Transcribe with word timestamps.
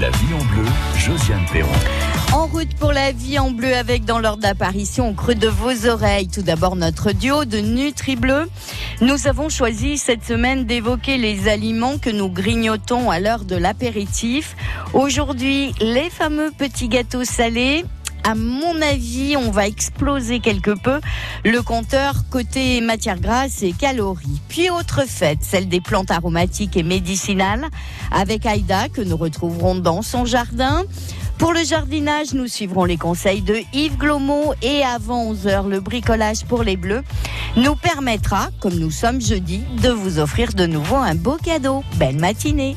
La 0.00 0.10
vie 0.10 0.34
en 0.34 0.44
bleu, 0.46 0.64
Josiane 0.96 1.46
Perron. 1.52 1.70
En 2.32 2.46
route 2.46 2.74
pour 2.74 2.90
la 2.90 3.12
vie 3.12 3.38
en 3.38 3.52
bleu 3.52 3.76
avec 3.76 4.04
dans 4.04 4.18
l'ordre 4.18 4.42
d'apparition 4.42 5.10
au 5.10 5.12
creux 5.12 5.36
de 5.36 5.46
vos 5.46 5.86
oreilles. 5.86 6.26
Tout 6.26 6.42
d'abord 6.42 6.74
notre 6.74 7.12
duo 7.12 7.44
de 7.44 7.58
Nutri 7.58 8.16
Bleu. 8.16 8.50
Nous 9.00 9.28
avons 9.28 9.48
choisi 9.48 9.96
cette 9.96 10.24
semaine 10.24 10.64
d'évoquer 10.64 11.18
les 11.18 11.48
aliments 11.48 11.98
que 11.98 12.10
nous 12.10 12.28
grignotons 12.28 13.12
à 13.12 13.20
l'heure 13.20 13.44
de 13.44 13.54
l'apéritif. 13.54 14.56
Aujourd'hui, 14.92 15.72
les 15.80 16.10
fameux 16.10 16.50
petits 16.50 16.88
gâteaux 16.88 17.24
salés 17.24 17.84
à 18.24 18.34
mon 18.34 18.80
avis, 18.82 19.36
on 19.36 19.50
va 19.50 19.66
exploser 19.66 20.40
quelque 20.40 20.70
peu 20.70 21.00
le 21.44 21.62
compteur 21.62 22.24
côté 22.30 22.80
matière 22.80 23.20
grasse 23.20 23.62
et 23.62 23.72
calories. 23.72 24.40
Puis 24.48 24.70
autre 24.70 25.02
fête, 25.06 25.38
celle 25.42 25.68
des 25.68 25.80
plantes 25.80 26.10
aromatiques 26.10 26.76
et 26.76 26.82
médicinales, 26.82 27.66
avec 28.10 28.46
Aïda 28.46 28.88
que 28.88 29.00
nous 29.00 29.16
retrouverons 29.16 29.76
dans 29.76 30.02
son 30.02 30.24
jardin. 30.24 30.84
Pour 31.38 31.54
le 31.54 31.64
jardinage, 31.64 32.34
nous 32.34 32.48
suivrons 32.48 32.84
les 32.84 32.98
conseils 32.98 33.40
de 33.40 33.56
Yves 33.72 33.96
Glomo 33.96 34.52
et 34.60 34.82
avant 34.82 35.32
11h, 35.32 35.68
le 35.68 35.80
bricolage 35.80 36.44
pour 36.44 36.62
les 36.62 36.76
bleus 36.76 37.02
nous 37.56 37.76
permettra, 37.76 38.48
comme 38.60 38.74
nous 38.74 38.90
sommes 38.90 39.20
jeudi, 39.20 39.62
de 39.82 39.88
vous 39.88 40.18
offrir 40.18 40.52
de 40.52 40.66
nouveau 40.66 40.96
un 40.96 41.14
beau 41.14 41.38
cadeau. 41.42 41.82
Belle 41.96 42.18
matinée. 42.18 42.76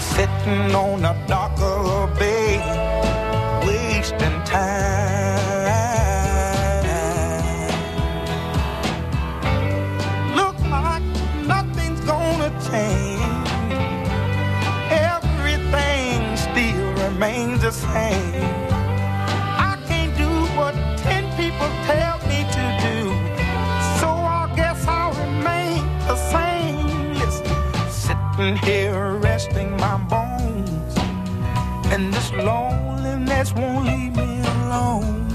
Sitting 0.00 0.74
on 0.74 1.02
the 1.02 1.12
dock 1.26 1.52
of 1.60 1.84
the 1.84 2.20
bay, 2.20 2.58
wasting 3.66 4.42
time. 4.44 4.84
Look 10.34 10.58
like 10.70 11.02
nothing's 11.46 12.00
gonna 12.00 12.50
change. 12.70 13.48
Everything 14.90 16.36
still 16.36 16.92
remains 17.04 17.60
the 17.62 17.72
same. 17.72 18.44
I 19.70 19.78
can't 19.88 20.16
do 20.16 20.30
what 20.56 20.74
ten 20.98 21.24
people 21.36 21.70
tell 21.86 22.18
me 22.30 22.40
to 22.56 22.64
do. 22.86 22.98
So 24.00 24.08
I 24.08 24.52
guess 24.56 24.86
I'll 24.86 25.12
remain 25.12 25.82
the 26.06 26.16
same. 26.16 26.76
Sitting 27.90 28.56
here 28.68 28.87
loneliness 33.48 33.54
won't 33.54 33.86
leave 33.86 34.16
me 34.16 34.40
alone. 34.40 35.28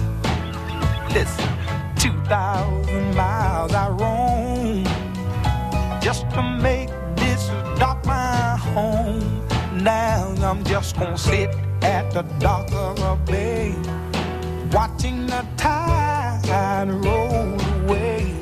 Listen, 1.13 1.49
2,000 1.97 3.15
miles 3.15 3.73
I 3.73 3.89
roam 3.89 4.83
just 6.01 6.29
to 6.31 6.41
make 6.41 6.89
this 7.15 7.47
dock 7.79 8.05
my 8.05 8.57
home. 8.57 9.45
Now 9.81 10.33
I'm 10.41 10.63
just 10.63 10.97
gonna 10.97 11.17
sit 11.17 11.49
at 11.81 12.11
the 12.11 12.23
dock 12.39 12.71
of 12.71 12.95
the 12.97 13.31
bay, 13.31 13.75
watching 14.71 15.27
the 15.27 15.45
tide 15.57 16.89
roll 16.89 17.59
away. 17.83 18.33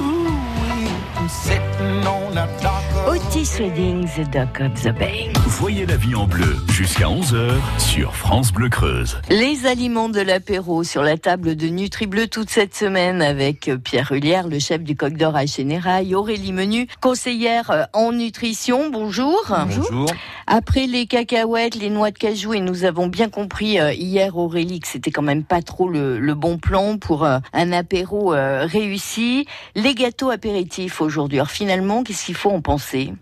Ooh, 0.00 1.28
sitting 1.28 2.06
on 2.06 2.34
the 2.34 2.46
dock 2.62 2.84
of 2.92 3.08
Otis 3.08 3.60
Redding, 3.60 4.02
The 4.02 4.24
Dock 4.30 4.60
of 4.60 4.82
the 4.82 4.92
Bay. 4.92 5.32
Voyez 5.60 5.86
la 5.86 5.96
vie 5.96 6.14
en 6.14 6.28
bleu 6.28 6.54
jusqu'à 6.68 7.06
11h 7.06 7.50
sur 7.80 8.14
France 8.14 8.52
Bleu 8.52 8.68
Creuse. 8.68 9.20
Les 9.28 9.66
aliments 9.66 10.08
de 10.08 10.20
l'apéro 10.20 10.84
sur 10.84 11.02
la 11.02 11.16
table 11.18 11.56
de 11.56 11.66
Nutri 11.66 12.06
Bleu 12.06 12.28
toute 12.28 12.48
cette 12.48 12.76
semaine 12.76 13.20
avec 13.20 13.68
Pierre 13.82 14.12
Hullière, 14.12 14.46
le 14.46 14.60
chef 14.60 14.84
du 14.84 14.94
Coq 14.94 15.14
d'Or 15.14 15.34
à 15.34 15.46
Générail, 15.46 16.14
Aurélie 16.14 16.52
Menu, 16.52 16.86
conseillère 17.00 17.72
euh, 17.72 17.82
en 17.92 18.12
nutrition. 18.12 18.88
Bonjour. 18.88 19.36
Bonjour. 19.48 20.06
Après 20.46 20.86
les 20.86 21.06
cacahuètes, 21.06 21.74
les 21.74 21.90
noix 21.90 22.12
de 22.12 22.18
cajou, 22.18 22.54
et 22.54 22.60
nous 22.60 22.84
avons 22.84 23.08
bien 23.08 23.28
compris 23.28 23.80
euh, 23.80 23.92
hier, 23.92 24.36
Aurélie, 24.36 24.78
que 24.78 24.86
c'était 24.86 25.10
quand 25.10 25.22
même 25.22 25.42
pas 25.42 25.60
trop 25.60 25.88
le, 25.88 26.20
le 26.20 26.34
bon 26.36 26.58
plan 26.58 26.98
pour 26.98 27.24
euh, 27.24 27.40
un 27.52 27.72
apéro 27.72 28.28
réussi. 28.28 29.44
Les 29.74 29.96
gâteaux 29.96 30.30
apéritifs 30.30 31.00
aujourd'hui. 31.00 31.38
Alors 31.38 31.50
finalement, 31.50 32.04
qu'est-ce 32.04 32.26
qu'il 32.26 32.36
faut 32.36 32.50
en 32.50 32.60
penser? 32.60 33.12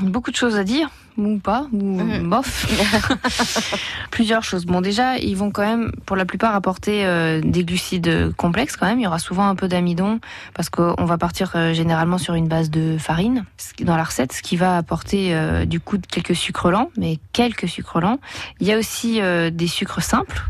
Beaucoup 0.00 0.32
de 0.32 0.36
choses 0.36 0.56
à 0.56 0.64
dire, 0.64 0.90
ou 1.26 1.38
pas, 1.38 1.66
ou 1.72 2.00
Mhm. 2.00 2.28
bof. 2.28 2.66
Plusieurs 4.10 4.42
choses. 4.44 4.66
Bon, 4.66 4.80
déjà, 4.80 5.16
ils 5.18 5.36
vont 5.36 5.50
quand 5.50 5.62
même, 5.64 5.92
pour 6.06 6.16
la 6.16 6.24
plupart, 6.24 6.54
apporter 6.54 7.04
euh, 7.04 7.40
des 7.42 7.64
glucides 7.64 8.34
complexes 8.36 8.76
quand 8.76 8.86
même. 8.86 8.98
Il 8.98 9.02
y 9.02 9.06
aura 9.06 9.18
souvent 9.18 9.46
un 9.48 9.54
peu 9.54 9.68
d'amidon, 9.68 10.20
parce 10.54 10.70
qu'on 10.70 11.04
va 11.04 11.18
partir 11.18 11.52
euh, 11.54 11.72
généralement 11.72 12.18
sur 12.18 12.34
une 12.34 12.48
base 12.48 12.70
de 12.70 12.96
farine 12.98 13.44
dans 13.82 13.96
la 13.96 14.04
recette, 14.04 14.32
ce 14.32 14.42
qui 14.42 14.56
va 14.56 14.76
apporter 14.76 15.34
euh, 15.34 15.64
du 15.64 15.80
coup 15.80 15.98
quelques 16.10 16.34
sucres 16.36 16.70
lents, 16.70 16.90
mais 16.96 17.18
quelques 17.32 17.68
sucres 17.68 18.00
lents. 18.00 18.18
Il 18.60 18.66
y 18.66 18.72
a 18.72 18.78
aussi 18.78 19.20
des 19.52 19.66
sucres 19.66 20.02
simples 20.02 20.42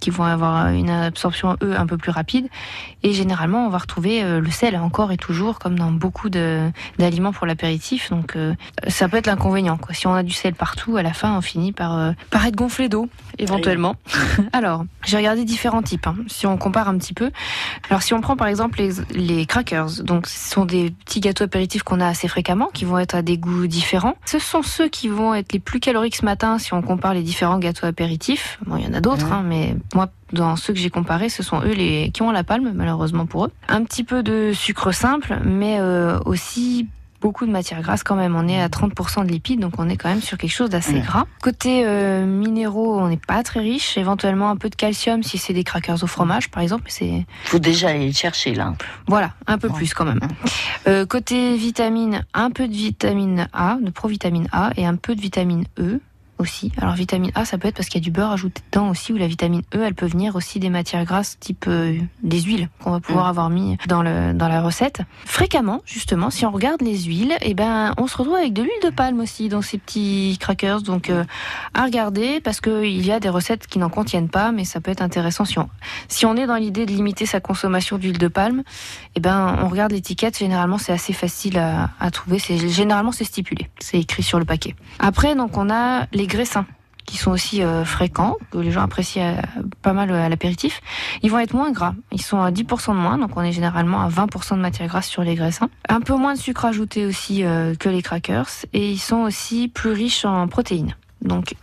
qui 0.00 0.10
vont 0.10 0.24
avoir 0.24 0.68
une 0.68 0.90
absorption 0.90 1.56
eux 1.62 1.76
un 1.76 1.86
peu 1.86 1.96
plus 1.96 2.12
rapide 2.12 2.46
et 3.02 3.12
généralement 3.12 3.66
on 3.66 3.68
va 3.68 3.78
retrouver 3.78 4.22
euh, 4.22 4.40
le 4.40 4.50
sel 4.50 4.76
encore 4.76 5.12
et 5.12 5.16
toujours 5.16 5.58
comme 5.58 5.78
dans 5.78 5.90
beaucoup 5.90 6.28
d'aliments 6.28 7.32
pour 7.32 7.46
l'apéritif. 7.46 8.10
Donc 8.10 8.36
euh, 8.36 8.54
ça 8.88 9.08
peut 9.08 9.16
être 9.16 9.26
l'inconvénient 9.26 9.78
si 9.92 10.06
on 10.06 10.14
a 10.14 10.22
du 10.22 10.32
sel 10.32 10.54
partout 10.54 10.96
à 10.96 11.02
la 11.02 11.12
fin 11.12 11.36
on 11.36 11.40
finit 11.40 11.72
par 11.72 11.96
euh, 11.96 12.12
par 12.30 12.44
être 12.46 12.56
gonflé 12.56 12.88
d'eau 12.88 13.08
éventuellement. 13.38 13.96
Alors 14.52 14.84
j'ai 15.04 15.16
regardé 15.16 15.44
différents 15.44 15.82
types 15.82 16.06
hein, 16.06 16.16
si 16.26 16.46
on 16.46 16.56
compare 16.56 16.88
un 16.88 16.98
petit 16.98 17.14
peu. 17.14 17.30
Alors 17.88 18.02
si 18.02 18.14
on 18.14 18.20
prend 18.20 18.36
par 18.36 18.48
exemple 18.48 18.78
les, 18.78 18.90
les 19.10 19.46
crackers 19.46 20.02
donc 20.02 20.26
ce 20.26 20.50
sont 20.50 20.64
des 20.64 20.90
petits 20.90 21.20
gâteaux 21.20 21.44
apéritifs 21.44 21.82
qu'on 21.82 22.00
a 22.00 22.06
assez 22.06 22.28
fréquemment 22.28 22.68
qui 22.72 22.84
vont 22.84 22.98
être 22.98 23.14
à 23.14 23.22
des 23.22 23.38
goûts 23.38 23.66
différents. 23.66 24.16
Ce 24.24 24.38
sont 24.38 24.62
ceux 24.62 24.88
qui 24.88 25.08
vont 25.08 25.34
être 25.34 25.52
les 25.52 25.60
plus 25.60 25.80
caloriques 25.80 26.16
ce 26.16 26.24
matin 26.24 26.58
si 26.58 26.74
on 26.74 26.82
compare 26.82 27.14
les 27.14 27.22
différents 27.22 27.58
gâteaux 27.58 27.86
apéritifs. 27.86 28.58
Bon 28.66 28.76
il 28.76 28.84
y 28.84 28.88
en 28.88 28.94
a 28.94 29.00
d'autres 29.00 29.32
hein, 29.32 29.44
mais 29.46 29.76
moi 29.94 30.08
dans 30.32 30.56
ceux 30.56 30.72
que 30.72 30.78
j'ai 30.78 30.90
comparés, 30.90 31.28
ce 31.28 31.42
sont 31.42 31.60
eux 31.62 31.72
les 31.72 32.10
qui 32.12 32.22
ont 32.22 32.30
la 32.30 32.44
palme, 32.44 32.72
malheureusement 32.74 33.26
pour 33.26 33.46
eux. 33.46 33.52
Un 33.68 33.84
petit 33.84 34.04
peu 34.04 34.22
de 34.22 34.52
sucre 34.54 34.92
simple, 34.92 35.38
mais 35.44 35.78
euh, 35.80 36.18
aussi 36.24 36.86
beaucoup 37.20 37.46
de 37.46 37.50
matière 37.50 37.82
grasse 37.82 38.02
quand 38.02 38.16
même. 38.16 38.36
On 38.36 38.46
est 38.48 38.60
à 38.60 38.68
30% 38.68 39.26
de 39.26 39.30
lipides, 39.30 39.60
donc 39.60 39.74
on 39.78 39.88
est 39.88 39.96
quand 39.96 40.08
même 40.08 40.20
sur 40.20 40.38
quelque 40.38 40.52
chose 40.52 40.70
d'assez 40.70 41.00
gras. 41.00 41.24
Côté 41.42 41.82
euh, 41.84 42.24
minéraux, 42.26 42.98
on 42.98 43.08
n'est 43.08 43.16
pas 43.16 43.42
très 43.42 43.60
riche. 43.60 43.96
Éventuellement 43.96 44.50
un 44.50 44.56
peu 44.56 44.70
de 44.70 44.76
calcium 44.76 45.22
si 45.22 45.38
c'est 45.38 45.52
des 45.52 45.64
crackers 45.64 46.02
au 46.02 46.06
fromage, 46.06 46.50
par 46.50 46.62
exemple. 46.62 46.84
C'est 46.88 47.26
faut 47.44 47.58
déjà 47.58 47.88
aller 47.88 48.06
le 48.06 48.12
chercher 48.12 48.54
là. 48.54 48.74
voilà, 49.06 49.32
un 49.46 49.58
peu 49.58 49.68
plus 49.68 49.94
quand 49.94 50.04
même. 50.04 50.20
Euh, 50.86 51.06
côté 51.06 51.56
vitamine, 51.56 52.24
un 52.34 52.50
peu 52.50 52.68
de 52.68 52.72
vitamine 52.72 53.48
A, 53.52 53.78
de 53.80 53.90
provitamine 53.90 54.48
A 54.52 54.70
et 54.76 54.86
un 54.86 54.96
peu 54.96 55.14
de 55.14 55.20
vitamine 55.20 55.64
E. 55.78 56.00
aussi. 56.38 56.72
Alors 56.80 56.94
vitamine 56.94 57.30
A, 57.34 57.44
ça 57.44 57.58
peut 57.58 57.68
être 57.68 57.76
parce 57.76 57.88
qu'il 57.88 58.00
y 58.00 58.04
a 58.04 58.04
du 58.04 58.10
beurre 58.10 58.32
ajouté 58.32 58.62
dedans 58.72 58.90
aussi, 58.90 59.12
ou 59.12 59.16
la 59.16 59.26
vitamine 59.26 59.62
E, 59.74 59.82
elle 59.82 59.94
peut 59.94 60.06
venir 60.06 60.36
aussi 60.36 60.58
des 60.60 60.70
matières 60.70 61.04
grasses 61.04 61.36
type 61.40 61.64
euh, 61.68 61.98
des 62.22 62.40
huiles 62.40 62.68
qu'on 62.82 62.90
va 62.92 63.00
pouvoir 63.00 63.26
Mm. 63.26 63.30
avoir 63.30 63.50
mis 63.50 63.76
dans 63.88 64.02
le 64.02 64.32
dans 64.32 64.48
la 64.48 64.62
recette. 64.62 65.02
Fréquemment, 65.24 65.82
justement, 65.84 66.30
si 66.30 66.46
on 66.46 66.50
regarde 66.50 66.80
les 66.82 66.98
huiles, 67.04 67.34
eh 67.40 67.54
ben 67.54 67.92
on 67.98 68.06
se 68.06 68.16
retrouve 68.16 68.36
avec 68.36 68.52
de 68.52 68.62
l'huile 68.62 68.82
de 68.84 68.90
palme 68.90 69.20
aussi 69.20 69.48
dans 69.48 69.62
ces 69.62 69.78
petits 69.78 70.36
crackers. 70.40 70.82
Donc 70.82 71.10
euh, 71.10 71.24
à 71.74 71.84
regarder 71.84 72.40
parce 72.40 72.60
que 72.60 72.84
il 72.84 73.04
y 73.04 73.10
a 73.12 73.18
des 73.20 73.28
recettes 73.28 73.66
qui 73.66 73.78
n'en 73.78 73.88
contiennent 73.90 74.28
pas, 74.28 74.52
mais 74.52 74.64
ça 74.64 74.80
peut 74.80 74.90
être 74.90 75.02
intéressant 75.02 75.44
si 75.44 75.58
on 75.58 75.68
si 76.08 76.26
on 76.26 76.36
est 76.36 76.46
dans 76.46 76.56
l'idée 76.56 76.86
de 76.86 76.92
limiter 76.92 77.26
sa 77.26 77.40
consommation 77.40 77.98
d'huile 77.98 78.18
de 78.18 78.28
palme. 78.28 78.62
Eh 79.16 79.20
ben 79.20 79.56
on 79.62 79.68
regarde 79.68 79.92
l'étiquette. 79.92 80.38
Généralement, 80.38 80.78
c'est 80.78 80.92
assez 80.92 81.12
facile 81.12 81.58
à, 81.58 81.90
à 81.98 82.10
trouver. 82.10 82.38
C'est 82.38 82.68
généralement 82.68 83.10
c'est 83.12 83.24
stipulé, 83.24 83.68
c'est 83.80 83.98
écrit 83.98 84.22
sur 84.22 84.38
le 84.38 84.44
paquet. 84.44 84.76
Après, 85.00 85.34
donc 85.34 85.56
on 85.56 85.70
a 85.70 86.06
les 86.12 86.27
graissins 86.28 86.66
qui 87.08 87.16
sont 87.16 87.30
aussi 87.30 87.62
euh, 87.62 87.86
fréquents, 87.86 88.36
que 88.50 88.58
les 88.58 88.70
gens 88.70 88.82
apprécient 88.82 89.24
euh, 89.24 89.62
pas 89.80 89.94
mal 89.94 90.10
euh, 90.10 90.26
à 90.26 90.28
l'apéritif. 90.28 90.82
Ils 91.22 91.30
vont 91.30 91.38
être 91.38 91.54
moins 91.54 91.72
gras. 91.72 91.94
Ils 92.12 92.20
sont 92.20 92.42
à 92.42 92.50
10% 92.50 92.92
de 92.92 92.98
moins, 92.98 93.16
donc 93.16 93.30
on 93.34 93.42
est 93.42 93.52
généralement 93.52 94.02
à 94.02 94.10
20% 94.10 94.56
de 94.56 94.60
matière 94.60 94.88
grasse 94.88 95.08
sur 95.08 95.22
les 95.22 95.34
graissins. 95.34 95.70
Un 95.88 96.02
peu 96.02 96.14
moins 96.14 96.34
de 96.34 96.38
sucre 96.38 96.66
ajouté 96.66 97.06
aussi 97.06 97.44
que 97.78 97.88
les 97.88 98.02
crackers. 98.02 98.48
Et 98.74 98.90
ils 98.90 98.98
sont 98.98 99.22
aussi 99.22 99.68
plus 99.68 99.92
riches 99.92 100.26
en 100.26 100.48
protéines. 100.48 100.94
Donc, 101.22 101.54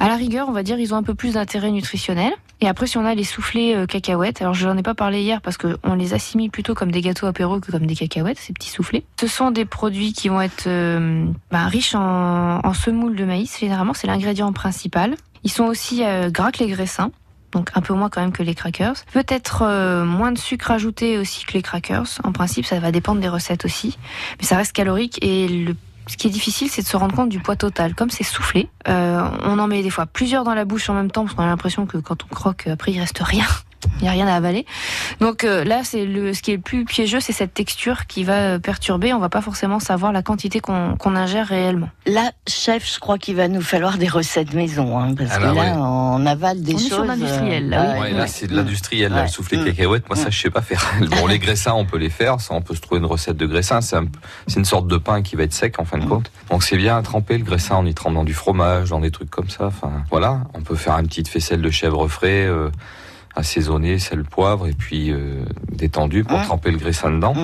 à 0.00 0.08
la 0.08 0.16
rigueur, 0.16 0.48
on 0.48 0.52
va 0.52 0.62
dire, 0.62 0.78
ils 0.78 0.92
ont 0.92 0.96
un 0.96 1.02
peu 1.02 1.14
plus 1.14 1.34
d'intérêt 1.34 1.70
nutritionnel. 1.70 2.32
Et 2.60 2.68
après, 2.68 2.86
si 2.86 2.98
on 2.98 3.04
a 3.04 3.14
les 3.14 3.24
soufflés 3.24 3.74
euh, 3.74 3.86
cacahuètes, 3.86 4.40
alors 4.40 4.54
je 4.54 4.66
n'en 4.66 4.76
ai 4.76 4.82
pas 4.82 4.94
parlé 4.94 5.20
hier 5.20 5.40
parce 5.40 5.56
qu'on 5.56 5.94
les 5.94 6.14
assimile 6.14 6.50
plutôt 6.50 6.74
comme 6.74 6.90
des 6.90 7.00
gâteaux 7.00 7.26
apéro 7.26 7.60
que 7.60 7.70
comme 7.70 7.86
des 7.86 7.94
cacahuètes, 7.94 8.38
ces 8.38 8.52
petits 8.52 8.70
soufflés. 8.70 9.04
Ce 9.20 9.26
sont 9.26 9.50
des 9.50 9.64
produits 9.64 10.12
qui 10.12 10.28
vont 10.28 10.40
être 10.40 10.64
euh, 10.66 11.26
bah, 11.50 11.66
riches 11.66 11.94
en, 11.94 12.74
semoule 12.74 13.14
de 13.16 13.24
maïs, 13.24 13.58
généralement, 13.58 13.94
c'est 13.94 14.06
l'ingrédient 14.06 14.52
principal. 14.52 15.14
Ils 15.44 15.50
sont 15.50 15.64
aussi 15.64 16.04
euh, 16.04 16.30
gras 16.30 16.50
que 16.50 16.58
les 16.58 16.70
graissins. 16.70 17.10
Donc 17.52 17.70
un 17.74 17.82
peu 17.82 17.94
moins 17.94 18.08
quand 18.08 18.20
même 18.20 18.32
que 18.32 18.42
les 18.42 18.56
crackers. 18.56 18.96
Peut-être 19.12 20.02
moins 20.04 20.32
de 20.32 20.38
sucre 20.38 20.72
ajouté 20.72 21.18
aussi 21.18 21.44
que 21.44 21.52
les 21.52 21.62
crackers. 21.62 22.18
En 22.24 22.32
principe, 22.32 22.66
ça 22.66 22.80
va 22.80 22.90
dépendre 22.90 23.20
des 23.20 23.28
recettes 23.28 23.64
aussi. 23.64 23.96
Mais 24.40 24.44
ça 24.44 24.56
reste 24.56 24.72
calorique 24.72 25.20
et 25.22 25.46
le 25.46 25.76
ce 26.06 26.16
qui 26.16 26.26
est 26.26 26.30
difficile, 26.30 26.68
c'est 26.68 26.82
de 26.82 26.86
se 26.86 26.96
rendre 26.96 27.14
compte 27.14 27.28
du 27.28 27.40
poids 27.40 27.56
total. 27.56 27.94
Comme 27.94 28.10
c'est 28.10 28.24
soufflé, 28.24 28.68
euh, 28.88 29.26
on 29.42 29.58
en 29.58 29.66
met 29.66 29.82
des 29.82 29.90
fois 29.90 30.06
plusieurs 30.06 30.44
dans 30.44 30.54
la 30.54 30.64
bouche 30.64 30.88
en 30.90 30.94
même 30.94 31.10
temps 31.10 31.24
parce 31.24 31.34
qu'on 31.34 31.42
a 31.42 31.46
l'impression 31.46 31.86
que 31.86 31.98
quand 31.98 32.24
on 32.24 32.34
croque, 32.34 32.66
après 32.66 32.92
il 32.92 33.00
reste 33.00 33.20
rien. 33.20 33.46
Il 34.00 34.02
n'y 34.02 34.08
a 34.08 34.12
rien 34.12 34.26
à 34.26 34.34
avaler. 34.34 34.66
Donc 35.20 35.44
euh, 35.44 35.64
là, 35.64 35.80
c'est 35.84 36.04
le, 36.04 36.32
ce 36.34 36.42
qui 36.42 36.52
est 36.52 36.56
le 36.56 36.60
plus 36.62 36.84
piégeux, 36.84 37.20
c'est 37.20 37.32
cette 37.32 37.54
texture 37.54 38.06
qui 38.06 38.24
va 38.24 38.34
euh, 38.54 38.58
perturber. 38.58 39.12
On 39.12 39.18
va 39.18 39.28
pas 39.28 39.40
forcément 39.40 39.80
savoir 39.80 40.12
la 40.12 40.22
quantité 40.22 40.60
qu'on 40.60 40.96
qu'on 40.96 41.16
ingère 41.16 41.46
réellement. 41.46 41.88
Là, 42.06 42.32
chef, 42.48 42.92
je 42.94 42.98
crois 42.98 43.18
qu'il 43.18 43.36
va 43.36 43.48
nous 43.48 43.60
falloir 43.62 43.98
des 43.98 44.08
recettes 44.08 44.52
maison, 44.54 44.98
hein, 44.98 45.14
parce 45.16 45.30
Ah 45.32 45.38
que 45.38 45.42
là, 45.44 45.52
là, 45.52 45.60
ouais. 45.60 45.72
on 45.76 46.26
avale 46.26 46.62
des 46.62 46.74
On 46.74 46.76
est 46.76 46.80
choses. 46.80 46.88
sur 46.92 47.04
l'industriel, 47.04 47.68
là, 47.68 47.82
euh, 47.82 47.94
oui. 47.94 48.00
Ouais, 48.00 48.10
là, 48.12 48.26
c'est 48.26 48.46
de 48.46 48.54
l'industriel, 48.56 49.10
là, 49.12 49.16
Ouais. 49.18 49.22
le 49.22 49.28
soufflé 49.28 49.58
Mm. 49.58 49.64
cacahuète. 49.64 50.08
Moi, 50.08 50.16
ça, 50.16 50.30
je 50.30 50.38
sais 50.40 50.50
pas 50.50 50.62
faire. 50.62 50.82
Bon, 51.20 51.26
les 51.26 51.38
graissins, 51.38 51.72
on 51.74 51.84
peut 51.84 51.98
les 51.98 52.10
faire. 52.10 52.40
Ça, 52.40 52.54
on 52.54 52.60
peut 52.62 52.74
se 52.74 52.80
trouver 52.80 52.98
une 53.00 53.06
recette 53.06 53.36
de 53.36 53.46
graissin. 53.46 53.80
C'est 53.80 53.96
un- 53.96 54.06
c'est 54.46 54.58
une 54.58 54.64
sorte 54.64 54.86
de 54.88 54.96
pain 54.96 55.22
qui 55.22 55.36
va 55.36 55.44
être 55.44 55.52
sec, 55.52 55.78
en 55.78 55.84
fin 55.84 55.98
de 55.98 56.04
compte. 56.06 56.30
Donc, 56.50 56.62
c'est 56.62 56.76
bien 56.76 56.96
à 56.96 57.02
tremper 57.02 57.38
le 57.38 57.44
graissin. 57.44 57.76
On 57.78 57.86
y 57.86 57.94
trempe 57.94 58.14
dans 58.14 58.24
du 58.24 58.34
fromage, 58.34 58.90
dans 58.90 59.00
des 59.00 59.10
trucs 59.10 59.30
comme 59.30 59.48
ça. 59.48 59.66
Enfin, 59.66 59.90
voilà. 60.10 60.40
On 60.54 60.60
peut 60.60 60.76
faire 60.76 60.98
une 60.98 61.06
petite 61.06 61.28
faisselle 61.28 61.62
de 61.62 61.70
chèvre 61.70 62.06
frais, 62.08 62.44
euh, 62.46 62.70
assaisonné, 63.36 63.98
sel, 63.98 64.24
poivre, 64.24 64.66
et 64.66 64.72
puis 64.72 65.10
euh, 65.10 65.44
détendu 65.72 66.24
pour 66.24 66.40
tremper 66.42 66.70
le 66.70 66.78
graissin 66.78 67.10
dedans. 67.10 67.34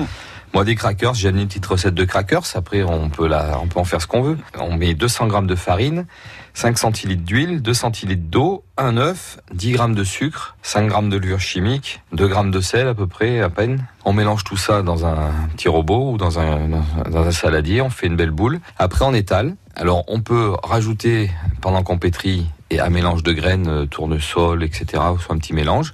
Moi, 0.53 0.65
des 0.65 0.75
crackers, 0.75 1.13
j'ai 1.13 1.29
amené 1.29 1.43
une 1.43 1.47
petite 1.47 1.65
recette 1.65 1.93
de 1.93 2.03
crackers. 2.03 2.43
Après, 2.55 2.83
on 2.83 3.09
peut 3.09 3.25
la, 3.25 3.57
on 3.63 3.67
peut 3.67 3.79
en 3.79 3.85
faire 3.85 4.01
ce 4.01 4.07
qu'on 4.07 4.21
veut. 4.21 4.37
On 4.59 4.75
met 4.75 4.93
200 4.93 5.27
grammes 5.27 5.47
de 5.47 5.55
farine, 5.55 6.05
5 6.55 6.77
centilitres 6.77 7.23
d'huile, 7.23 7.61
2 7.61 7.73
centilitres 7.73 8.29
d'eau, 8.29 8.65
un 8.77 8.97
œuf, 8.97 9.39
10 9.53 9.71
grammes 9.71 9.95
de 9.95 10.03
sucre, 10.03 10.57
5 10.61 10.87
grammes 10.87 11.09
de 11.09 11.15
levure 11.15 11.39
chimique, 11.39 12.01
2 12.11 12.27
grammes 12.27 12.51
de 12.51 12.59
sel 12.59 12.89
à 12.89 12.93
peu 12.93 13.07
près, 13.07 13.39
à 13.39 13.49
peine. 13.49 13.85
On 14.03 14.11
mélange 14.11 14.43
tout 14.43 14.57
ça 14.57 14.81
dans 14.81 15.05
un 15.05 15.31
petit 15.55 15.69
robot 15.69 16.11
ou 16.11 16.17
dans 16.17 16.37
un, 16.37 16.67
dans 17.09 17.25
un 17.25 17.31
saladier. 17.31 17.81
On 17.81 17.89
fait 17.89 18.07
une 18.07 18.17
belle 18.17 18.31
boule. 18.31 18.59
Après, 18.77 19.05
on 19.05 19.13
étale. 19.13 19.55
Alors, 19.77 20.03
on 20.09 20.19
peut 20.19 20.53
rajouter, 20.63 21.31
pendant 21.61 21.81
qu'on 21.81 21.97
pétrit, 21.97 22.45
et 22.71 22.79
un 22.79 22.89
mélange 22.89 23.21
de 23.21 23.33
graines, 23.33 23.67
euh, 23.67 23.85
tournesol, 23.85 24.63
etc., 24.63 24.85
soit 25.19 25.35
un 25.35 25.37
petit 25.37 25.53
mélange. 25.53 25.93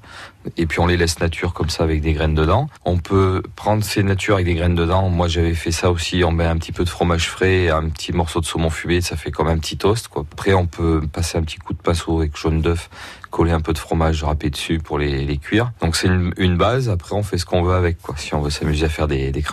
Et 0.55 0.65
puis 0.65 0.79
on 0.79 0.87
les 0.87 0.95
laisse 0.95 1.19
nature 1.19 1.53
comme 1.53 1.69
ça 1.69 1.83
avec 1.83 2.01
des 2.01 2.13
graines 2.13 2.35
dedans. 2.35 2.69
On 2.85 2.97
peut 2.97 3.43
prendre 3.55 3.83
ces 3.83 4.01
natures 4.03 4.35
avec 4.35 4.45
des 4.45 4.53
graines 4.53 4.75
dedans. 4.75 5.09
Moi 5.09 5.27
j'avais 5.27 5.55
fait 5.55 5.71
ça 5.71 5.91
aussi. 5.91 6.23
On 6.23 6.31
met 6.31 6.45
un 6.45 6.55
petit 6.57 6.71
peu 6.71 6.85
de 6.85 6.89
fromage 6.89 7.27
frais, 7.29 7.69
un 7.69 7.89
petit 7.89 8.13
morceau 8.13 8.39
de 8.39 8.45
saumon 8.45 8.69
fumé, 8.69 9.01
ça 9.01 9.17
fait 9.17 9.31
comme 9.31 9.49
un 9.49 9.57
petit 9.57 9.77
toast. 9.77 10.07
Quoi. 10.07 10.23
Après 10.31 10.53
on 10.53 10.65
peut 10.65 11.01
passer 11.11 11.37
un 11.37 11.41
petit 11.41 11.57
coup 11.57 11.73
de 11.73 11.81
pinceau 11.81 12.19
avec 12.19 12.37
jaune 12.37 12.61
d'œuf, 12.61 12.89
coller 13.29 13.51
un 13.51 13.59
peu 13.59 13.73
de 13.73 13.77
fromage 13.77 14.23
râpé 14.23 14.49
dessus 14.49 14.79
pour 14.79 14.99
les, 14.99 15.25
les 15.25 15.37
cuire. 15.37 15.73
Donc 15.81 15.97
c'est 15.97 16.07
une, 16.07 16.55
base. 16.55 16.87
Après 16.87 17.13
on 17.13 17.23
fait 17.23 17.37
ce 17.37 17.45
qu'on 17.45 17.63
veut 17.63 17.75
avec. 17.75 17.97
Si 18.15 18.33
on 18.33 18.41
veut 18.41 18.49
s'amuser 18.49 18.85
à 18.85 18.89
faire 18.89 19.09
des, 19.09 19.31
des. 19.31 19.43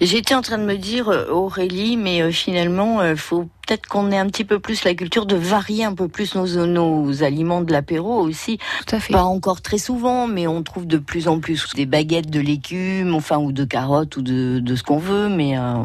J'étais 0.00 0.34
en 0.34 0.42
train 0.42 0.58
de 0.58 0.64
me 0.64 0.76
dire, 0.76 1.08
euh, 1.08 1.28
Aurélie, 1.30 1.96
mais 1.96 2.22
euh, 2.22 2.30
finalement, 2.30 3.00
faut 3.16 3.48
peut-être 3.66 3.86
qu'on 3.86 4.10
ait 4.12 4.18
un 4.18 4.26
petit 4.26 4.44
peu 4.44 4.58
plus 4.60 4.84
la 4.84 4.94
culture 4.94 5.26
de 5.26 5.36
varier 5.36 5.84
un 5.84 5.94
peu 5.94 6.08
plus 6.08 6.34
nos, 6.36 6.66
nos 6.66 7.22
aliments 7.24 7.60
de 7.62 7.72
l'apéro 7.72 8.20
aussi. 8.20 8.58
Tout 8.86 8.94
à 8.94 9.00
fait. 9.00 9.12
Pas 9.12 9.24
encore 9.24 9.60
très 9.60 9.78
souvent, 9.78 10.26
mais 10.28 10.46
on 10.46 10.62
trouve 10.62 10.86
de 10.86 10.98
plus 10.98 11.26
en 11.28 11.40
plus 11.40 11.66
des 11.74 11.86
baguettes 11.86 12.30
de 12.30 12.40
légumes, 12.40 13.14
enfin, 13.14 13.38
ou 13.38 13.50
de 13.52 13.64
carottes, 13.64 14.16
ou 14.16 14.22
de, 14.22 14.60
de 14.60 14.76
ce 14.76 14.82
qu'on 14.82 14.98
veut, 14.98 15.28
mais... 15.28 15.58
euh, 15.58 15.82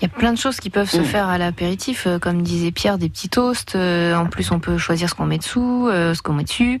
Il 0.00 0.02
y 0.02 0.06
a 0.06 0.08
plein 0.08 0.32
de 0.32 0.38
choses 0.38 0.58
qui 0.60 0.70
peuvent 0.70 0.88
se 0.88 0.98
Mm. 0.98 1.04
faire 1.04 1.28
à 1.28 1.38
l'apéritif, 1.38 2.06
euh, 2.06 2.18
comme 2.20 2.42
disait 2.42 2.70
Pierre, 2.70 2.98
des 2.98 3.08
petits 3.08 3.28
toasts. 3.28 3.74
euh, 3.74 4.14
en 4.14 4.26
plus, 4.26 4.50
on 4.52 4.60
peut 4.60 4.78
choisir 4.78 5.08
ce 5.08 5.14
qu'on 5.14 5.26
met 5.26 5.38
dessous, 5.38 5.88
ce 5.90 6.20
qu'on 6.22 6.34
met 6.34 6.44
dessus. 6.44 6.78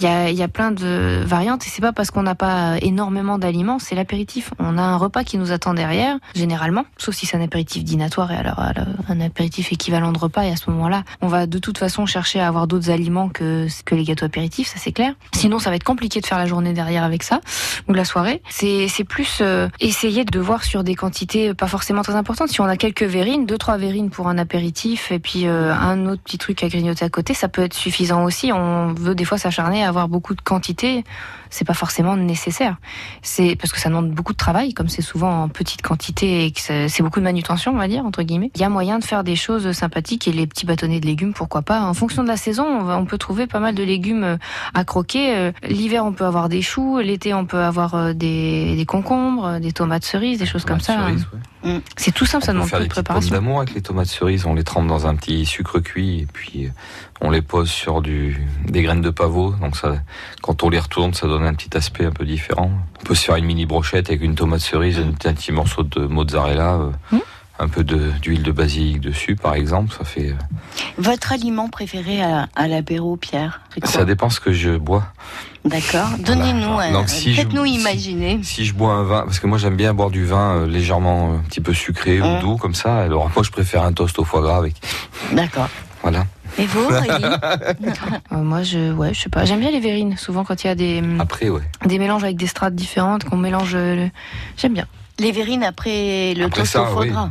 Il 0.00 0.04
y 0.04 0.08
a, 0.08 0.30
il 0.30 0.36
y 0.36 0.42
a 0.42 0.48
plein 0.48 0.70
de 0.72 1.22
variantes 1.24 1.66
et 1.66 1.70
c'est 1.70 1.80
pas 1.82 1.92
parce 1.92 2.10
qu'on 2.10 2.22
n'a 2.22 2.34
pas 2.34 2.76
énormément 2.82 3.38
d'aliments, 3.38 3.78
c'est 3.78 3.94
l'apéritif. 3.94 4.50
On 4.58 4.78
a 4.78 4.82
un 4.82 4.96
repas 4.96 5.24
qui 5.24 5.38
nous 5.38 5.50
attend 5.52 5.74
derrière, 5.74 6.18
généralement, 6.34 6.84
sauf 6.98 7.14
si 7.14 7.26
c'est 7.26 7.36
un 7.36 7.42
apéritif 7.42 7.84
dînatoire 7.84 8.30
et 8.32 8.36
alors, 8.36 8.58
alors, 8.60 8.86
un 9.08 9.20
apéritif 9.20 9.71
équivalent 9.72 10.12
de 10.12 10.18
repas. 10.18 10.44
Et 10.44 10.50
à 10.50 10.56
ce 10.56 10.70
moment-là, 10.70 11.04
on 11.20 11.28
va 11.28 11.46
de 11.46 11.58
toute 11.58 11.78
façon 11.78 12.06
chercher 12.06 12.40
à 12.40 12.48
avoir 12.48 12.66
d'autres 12.66 12.90
aliments 12.90 13.28
que 13.28 13.66
que 13.84 13.94
les 13.94 14.04
gâteaux 14.04 14.26
apéritifs, 14.26 14.68
ça 14.68 14.76
c'est 14.78 14.92
clair. 14.92 15.14
Sinon, 15.34 15.58
ça 15.58 15.70
va 15.70 15.76
être 15.76 15.84
compliqué 15.84 16.20
de 16.20 16.26
faire 16.26 16.38
la 16.38 16.46
journée 16.46 16.72
derrière 16.72 17.04
avec 17.04 17.22
ça 17.22 17.40
ou 17.88 17.94
la 17.94 18.04
soirée. 18.04 18.42
C'est 18.48 19.04
plus 19.04 19.38
euh, 19.40 19.68
essayer 19.80 20.24
de 20.24 20.38
voir 20.38 20.64
sur 20.64 20.84
des 20.84 20.94
quantités 20.94 21.54
pas 21.54 21.66
forcément 21.66 22.02
très 22.02 22.14
importantes. 22.14 22.48
Si 22.48 22.60
on 22.60 22.66
a 22.66 22.76
quelques 22.76 23.02
verrines, 23.02 23.46
deux 23.46 23.58
trois 23.58 23.76
verrines 23.76 24.10
pour 24.10 24.28
un 24.28 24.38
apéritif 24.38 25.10
et 25.10 25.18
puis 25.18 25.46
euh, 25.46 25.72
un 25.74 26.06
autre 26.06 26.22
petit 26.22 26.38
truc 26.38 26.62
à 26.62 26.68
grignoter 26.68 27.04
à 27.04 27.08
côté, 27.08 27.34
ça 27.34 27.48
peut 27.48 27.62
être 27.62 27.74
suffisant 27.74 28.24
aussi. 28.24 28.52
On 28.52 28.94
veut 28.94 29.14
des 29.14 29.24
fois 29.24 29.38
s'acharner 29.38 29.84
à 29.84 29.88
avoir 29.88 30.08
beaucoup 30.08 30.34
de 30.34 30.40
quantité, 30.40 31.04
c'est 31.52 31.64
pas 31.66 31.74
forcément 31.74 32.16
nécessaire. 32.16 32.76
C'est 33.20 33.54
parce 33.56 33.72
que 33.72 33.78
ça 33.78 33.88
demande 33.90 34.10
beaucoup 34.10 34.32
de 34.32 34.38
travail, 34.38 34.72
comme 34.74 34.88
c'est 34.88 35.02
souvent 35.02 35.42
en 35.44 35.48
petite 35.48 35.82
quantité 35.82 36.46
et 36.46 36.50
que 36.50 36.60
c'est 36.88 37.02
beaucoup 37.02 37.20
de 37.20 37.24
manutention, 37.24 37.72
on 37.72 37.76
va 37.76 37.86
dire 37.88 38.04
entre 38.04 38.22
guillemets. 38.22 38.50
Il 38.54 38.60
y 38.60 38.64
a 38.64 38.68
moyen 38.68 38.98
de 38.98 39.04
faire 39.04 39.22
des 39.22 39.36
choses 39.36 39.70
sympathiques 39.72 40.26
et 40.26 40.32
les 40.32 40.46
petits 40.46 40.66
bâtonnets 40.66 40.98
de 40.98 41.06
légumes, 41.06 41.34
pourquoi 41.34 41.62
pas. 41.62 41.82
En 41.82 41.94
fonction 41.94 42.22
de 42.22 42.28
la 42.28 42.36
saison, 42.38 42.64
on, 42.64 42.82
va- 42.84 42.96
on 42.98 43.04
peut 43.04 43.18
trouver 43.18 43.46
pas 43.46 43.60
mal 43.60 43.74
de 43.74 43.82
légumes 43.82 44.24
euh, 44.24 44.36
à 44.74 44.84
croquer. 44.84 45.36
Euh, 45.36 45.52
L'hiver, 45.68 46.04
on 46.06 46.12
peut 46.12 46.24
avoir 46.24 46.48
des 46.48 46.62
choux. 46.62 46.98
L'été, 47.00 47.34
on 47.34 47.44
peut 47.44 47.62
avoir 47.62 47.94
euh, 47.94 48.12
des, 48.14 48.74
des 48.74 48.86
concombres, 48.86 49.60
des 49.60 49.72
tomates 49.72 50.04
cerises, 50.04 50.38
des 50.38 50.46
choses 50.46 50.64
comme 50.64 50.80
ça. 50.80 50.94
hein. 50.98 51.06
Cerises, 51.08 51.26
ouais. 51.64 51.80
C'est 51.96 52.12
tout 52.12 52.26
simple, 52.26 52.44
ça 52.44 52.50
On 52.50 52.54
peut 52.54 52.58
demande 52.58 52.68
faire 52.70 52.78
peu 52.78 52.84
des 52.84 52.88
de 52.88 52.92
préparation. 52.94 53.34
d'amour 53.34 53.58
avec 53.58 53.74
les 53.74 53.82
tomates 53.82 54.06
cerises. 54.08 54.46
On 54.46 54.54
les 54.54 54.64
trempe 54.64 54.86
dans 54.88 55.06
un 55.06 55.14
petit 55.14 55.44
sucre 55.46 55.78
cuit 55.78 56.20
et 56.20 56.26
puis 56.32 56.70
on 57.24 57.30
les 57.30 57.40
pose 57.42 57.70
sur 57.70 58.02
du, 58.02 58.40
des 58.68 58.82
graines 58.82 59.00
de 59.00 59.10
pavot. 59.10 59.54
Donc 59.60 59.76
ça, 59.76 59.94
quand 60.42 60.62
on 60.64 60.68
les 60.70 60.78
retourne, 60.80 61.14
ça 61.14 61.26
donne 61.26 61.44
un 61.46 61.54
petit 61.54 61.76
aspect 61.76 62.04
un 62.04 62.10
peu 62.12 62.24
différent. 62.24 62.70
On 63.00 63.04
peut 63.04 63.14
se 63.14 63.24
faire 63.24 63.36
une 63.36 63.44
mini 63.46 63.64
brochette 63.64 64.08
avec 64.10 64.22
une 64.22 64.34
tomate 64.34 64.60
cerise, 64.60 64.98
un, 64.98 65.12
petit 65.32 65.52
morceau 65.52 65.82
de 65.84 66.00
mozzarella, 66.06 66.74
euh, 66.74 66.90
Mm. 67.12 67.18
un 67.60 67.68
peu 67.68 67.84
de- 67.84 68.10
d'huile 68.20 68.42
de, 68.42 68.50
basilic 68.50 69.00
dessus, 69.00 69.36
par 69.36 69.54
exemple. 69.54 69.94
Ça 69.96 70.04
fait. 70.04 70.30
euh, 70.30 70.34
Votre 70.98 71.32
aliment 71.32 71.68
préféré 71.68 72.20
à, 72.22 72.48
à 72.56 72.66
l'apéro, 72.66 73.16
Pierre 73.16 73.60
ça 73.84 74.04
dépend 74.04 74.28
ce 74.28 74.40
que 74.40 74.52
je 74.52 74.76
bois. 74.76 75.04
D'accord. 75.64 76.08
Donnez-nous 76.18 76.78
un. 76.80 77.06
Si 77.06 77.32
Faites-nous 77.34 77.64
imaginer. 77.64 78.40
Si 78.42 78.64
je 78.64 78.74
bois 78.74 78.94
un 78.94 79.04
vin, 79.04 79.22
parce 79.22 79.38
que 79.38 79.46
moi 79.46 79.58
j'aime 79.58 79.76
bien 79.76 79.94
boire 79.94 80.10
du 80.10 80.24
vin 80.26 80.56
euh, 80.56 80.66
légèrement 80.66 81.34
un 81.36 81.38
petit 81.48 81.60
peu 81.60 81.72
sucré 81.72 82.20
ou 82.20 82.40
doux 82.40 82.56
comme 82.56 82.74
ça. 82.74 82.98
Alors 82.98 83.30
moi 83.36 83.42
je 83.44 83.50
préfère 83.50 83.84
un 83.84 83.92
toast 83.92 84.18
au 84.18 84.24
foie 84.24 84.42
gras 84.42 84.56
avec. 84.58 84.74
D'accord. 85.32 85.68
Voilà. 86.02 86.26
Et 86.58 86.66
vous, 86.66 86.88
Euh, 88.32 88.36
moi, 88.36 88.62
je, 88.62 88.92
ouais, 88.92 89.14
je 89.14 89.20
sais 89.22 89.28
pas. 89.28 89.44
J'aime 89.44 89.60
bien 89.60 89.70
les 89.70 89.80
verrines. 89.80 90.16
Souvent, 90.16 90.44
quand 90.44 90.62
il 90.64 90.66
y 90.66 90.70
a 90.70 90.74
des, 90.74 91.02
Après 91.18 91.48
ouais. 91.48 91.62
des 91.86 91.98
mélanges 91.98 92.24
avec 92.24 92.36
des 92.36 92.46
strates 92.46 92.74
différentes, 92.74 93.24
qu'on 93.24 93.36
mélange, 93.36 93.72
euh, 93.74 93.96
le- 93.96 94.10
j'aime 94.56 94.74
bien. 94.74 94.86
Les 95.18 95.32
verrines 95.32 95.62
après 95.62 96.34
le 96.34 96.44
Après 96.46 96.62
toast 96.62 96.72
ça, 96.72 96.82
au 96.82 96.86
foie 96.86 97.02
oui. 97.02 97.10
gras. 97.10 97.30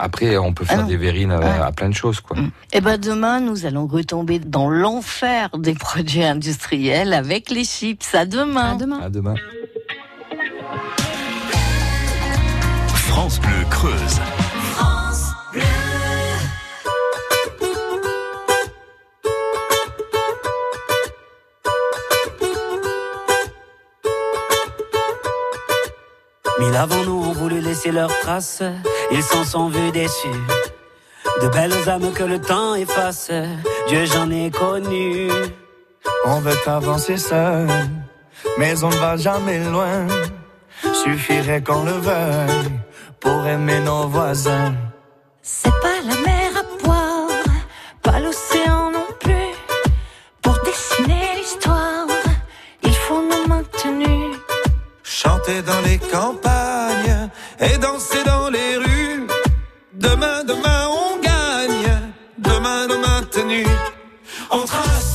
Après 0.00 0.36
on 0.38 0.52
peut 0.52 0.64
Ah 0.68 0.76
faire 0.76 0.86
des 0.86 0.96
verrines 0.96 1.32
à, 1.32 1.38
Ouais. 1.40 1.46
à 1.60 1.72
plein 1.72 1.88
de 1.88 1.94
choses 1.94 2.20
quoi. 2.20 2.36
Eh 2.72 2.80
ben 2.80 2.98
demain, 2.98 3.40
nous 3.40 3.66
allons 3.66 3.88
retomber 3.88 4.38
dans 4.38 4.68
l'enfer 4.70 5.48
des 5.58 5.74
produits 5.74 6.22
industriels 6.22 7.12
avec 7.12 7.50
les 7.50 7.64
chips. 7.64 8.14
À 8.14 8.24
demain. 8.24 8.74
À 8.74 8.76
demain. 8.76 9.00
À 9.02 9.08
demain. 9.10 9.34
France 12.94 13.40
Bleu 13.40 13.64
Creuse. 13.70 14.20
Mille 26.58 26.76
avant 26.76 27.04
nous 27.04 27.20
ont 27.28 27.32
voulu 27.32 27.60
laisser 27.60 27.92
leurs 27.92 28.16
traces, 28.20 28.62
ils 29.10 29.22
s'en 29.22 29.44
sont 29.44 29.68
vus 29.68 29.92
déçus. 29.92 30.28
De 31.42 31.48
belles 31.48 31.88
âmes 31.88 32.12
que 32.12 32.24
le 32.24 32.40
temps 32.40 32.74
efface, 32.74 33.30
Dieu 33.88 34.04
j'en 34.06 34.30
ai 34.30 34.50
connu. 34.50 35.30
On 36.26 36.40
veut 36.40 36.56
avancer 36.66 37.16
seul, 37.16 37.68
mais 38.58 38.82
on 38.82 38.88
ne 38.88 38.96
va 38.96 39.16
jamais 39.16 39.60
loin. 39.64 40.06
Suffirait 41.04 41.62
qu'on 41.62 41.84
le 41.84 41.92
veuille 41.92 42.72
pour 43.20 43.46
aimer 43.46 43.80
nos 43.80 44.08
voisins. 44.08 44.74
C'est 45.42 45.70
pas 45.80 46.00
la 46.04 46.14
mer 46.26 46.37
Dans 55.48 55.80
les 55.80 55.98
campagnes 55.98 57.30
et 57.58 57.78
danser 57.78 58.22
dans 58.26 58.50
les 58.50 58.76
rues. 58.76 59.26
Demain, 59.94 60.44
demain, 60.44 60.88
on 60.88 61.18
gagne. 61.22 62.12
Demain, 62.36 62.86
nos 62.86 62.98
maintenus. 62.98 63.66
On 64.50 64.60
trace, 64.66 65.14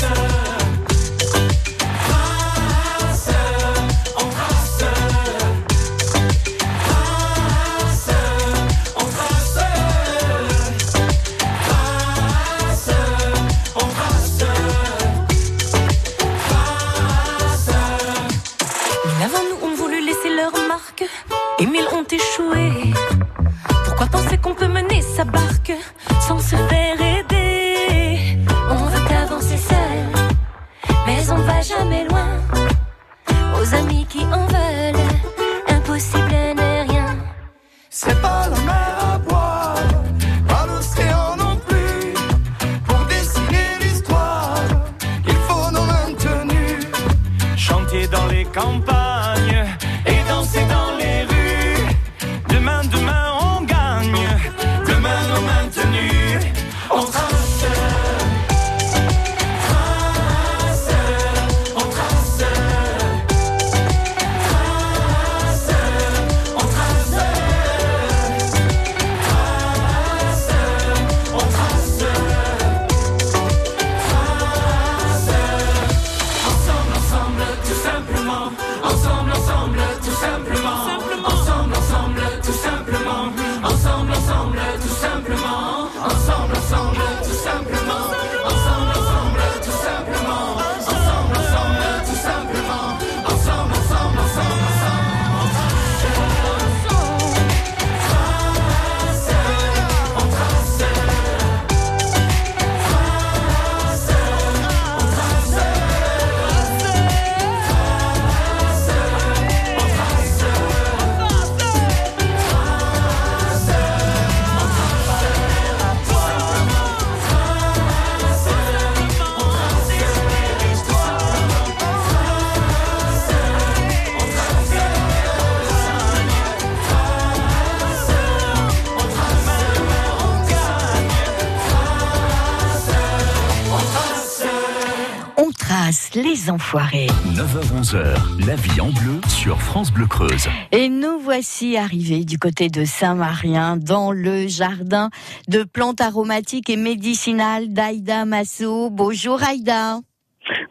les 136.44 136.52
enfoirés. 136.52 137.08
9h-11h, 137.36 138.46
la 138.46 138.56
vie 138.56 138.82
en 138.82 138.90
bleu 138.90 139.20
sur 139.28 139.62
France 139.62 139.92
Bleu 139.92 140.08
Creuse. 140.08 140.48
Et 140.72 140.90
nous 140.90 141.20
voici 141.20 141.78
arrivés 141.78 142.26
du 142.26 142.38
côté 142.38 142.70
de 142.70 142.86
Saint-Marien, 142.86 143.78
dans 143.78 144.12
le 144.12 144.48
jardin 144.48 145.10
de 145.48 145.64
plantes 145.64 146.02
aromatiques 146.02 146.70
et 146.70 146.76
médicinales 146.76 147.72
d'Aïda 147.72 148.26
Masso. 148.26 148.90
Bonjour 148.90 149.44
Aïda. 149.44 150.00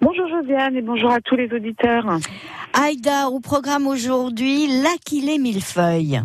Bonjour 0.01 0.27
Josiane 0.29 0.77
et 0.77 0.83
bonjour 0.83 1.11
à 1.11 1.21
tous 1.21 1.37
les 1.37 1.51
auditeurs. 1.53 2.07
Aïda, 2.73 3.29
au 3.29 3.41
programme 3.41 3.87
aujourd'hui, 3.87 4.83
l'Aquilée 4.83 5.39
millefeuille. 5.39 6.23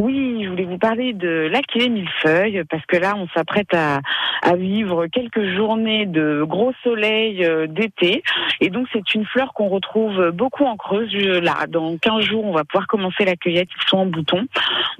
Oui, 0.00 0.44
je 0.44 0.48
voulais 0.50 0.64
vous 0.64 0.78
parler 0.78 1.12
de 1.12 1.48
l'Aquilée 1.50 1.88
millefeuille 1.88 2.62
parce 2.70 2.86
que 2.86 2.96
là, 2.96 3.14
on 3.16 3.26
s'apprête 3.28 3.74
à, 3.74 4.00
à 4.42 4.54
vivre 4.54 5.06
quelques 5.08 5.44
journées 5.56 6.06
de 6.06 6.44
gros 6.46 6.72
soleil 6.84 7.44
euh, 7.44 7.66
d'été. 7.66 8.22
Et 8.60 8.70
donc, 8.70 8.86
c'est 8.92 9.14
une 9.14 9.26
fleur 9.26 9.52
qu'on 9.54 9.68
retrouve 9.68 10.30
beaucoup 10.30 10.64
en 10.64 10.76
Creuse. 10.76 11.12
Là, 11.14 11.66
dans 11.68 11.98
15 11.98 12.22
jours, 12.24 12.44
on 12.44 12.52
va 12.52 12.62
pouvoir 12.64 12.86
commencer 12.86 13.24
la 13.24 13.34
cueillette. 13.34 13.68
Ils 13.84 13.88
sont 13.88 13.98
en 13.98 14.06
bouton. 14.06 14.46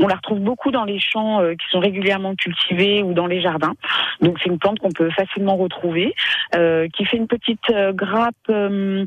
On 0.00 0.08
la 0.08 0.16
retrouve 0.16 0.40
beaucoup 0.40 0.72
dans 0.72 0.84
les 0.84 0.98
champs 0.98 1.40
euh, 1.42 1.54
qui 1.54 1.66
sont 1.70 1.78
régulièrement 1.78 2.34
cultivés 2.34 3.02
ou 3.04 3.12
dans 3.12 3.26
les 3.26 3.40
jardins. 3.40 3.74
Donc, 4.20 4.38
c'est 4.42 4.50
une 4.50 4.58
plante 4.58 4.80
qu'on 4.80 4.90
peut 4.90 5.10
facilement 5.10 5.56
retrouver, 5.56 6.12
euh, 6.56 6.88
qui 6.88 7.04
fait 7.04 7.18
une 7.18 7.28
petite 7.28 7.72
grappe 7.92 8.34
euh, 8.50 9.06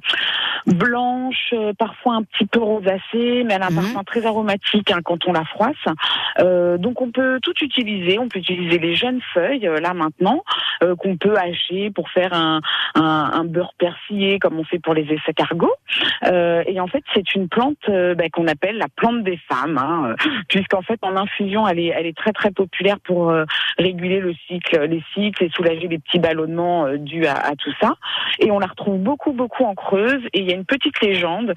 blanche, 0.68 1.54
parfois 1.78 2.16
un 2.16 2.24
petit 2.24 2.46
peu 2.46 2.60
rosacée, 2.62 3.44
mais 3.44 3.56
elle 3.56 3.64
a 3.64 3.68
un 3.68 3.72
Mhm. 3.72 3.76
parfum 3.76 4.04
très 4.06 4.26
aromatique 4.26 4.92
hein, 4.92 5.00
quand 5.04 5.28
on 5.28 5.34
la 5.34 5.44
froisse. 5.44 5.76
Euh, 6.40 6.78
donc 6.78 7.02
on 7.02 7.12
peut 7.12 7.40
tout 7.42 7.54
utiliser. 7.62 8.20
On 8.20 8.28
peut 8.28 8.40
utiliser 8.40 8.78
les 8.80 8.96
jeunes 8.96 9.22
feuilles 9.34 9.68
euh, 9.68 9.80
là 9.80 9.94
maintenant 9.94 10.44
euh, 10.84 10.96
qu'on 10.96 11.18
peut 11.18 11.36
hacher 11.38 11.92
pour 11.92 12.10
faire 12.10 12.34
un, 12.34 12.62
beurre 13.46 13.74
persillé 13.78 14.40
comme 14.40 14.60
on 14.60 14.64
fait 14.64 14.80
pour 14.80 14.94
les 14.94 15.08
escargots. 15.12 15.74
Euh, 16.26 16.64
et 16.68 16.80
en 16.80 16.88
fait 16.88 17.04
c'est 17.14 17.36
une 17.36 17.50
plante 17.50 17.90
bah, 17.90 18.30
qu'on 18.32 18.48
appelle 18.48 18.78
la 18.78 18.88
plante 18.96 19.24
des 19.24 19.38
femmes, 19.50 19.78
hein, 19.78 20.16
puisqu'en 20.48 20.82
fait 20.82 21.00
en 21.02 21.16
infusion 21.16 21.68
elle 21.68 21.80
est 21.80 22.18
très 22.18 22.32
très 22.32 22.52
populaire 22.52 23.00
pour 23.04 23.34
réguler 23.78 24.20
le 24.20 24.34
cycle, 24.48 24.84
les 24.86 25.04
cycles 25.14 25.44
et 25.44 25.50
soulager 25.50 25.88
les 25.88 26.00
petits 26.00 26.20
ballonnements 26.20 26.88
dus 26.98 27.26
à, 27.26 27.56
tout 27.58 27.74
ça. 27.80 27.96
Et 28.40 28.52
on 28.52 28.60
la 28.60 28.68
retrouve 28.68 29.00
beaucoup 29.00 29.34
beaucoup 29.34 29.64
en 29.64 29.76
Creuse. 29.76 30.24
Et 30.34 30.40
il 30.40 30.50
y 30.50 30.52
a 30.52 30.56
une 30.56 30.66
petite 30.66 31.02
légende 31.02 31.54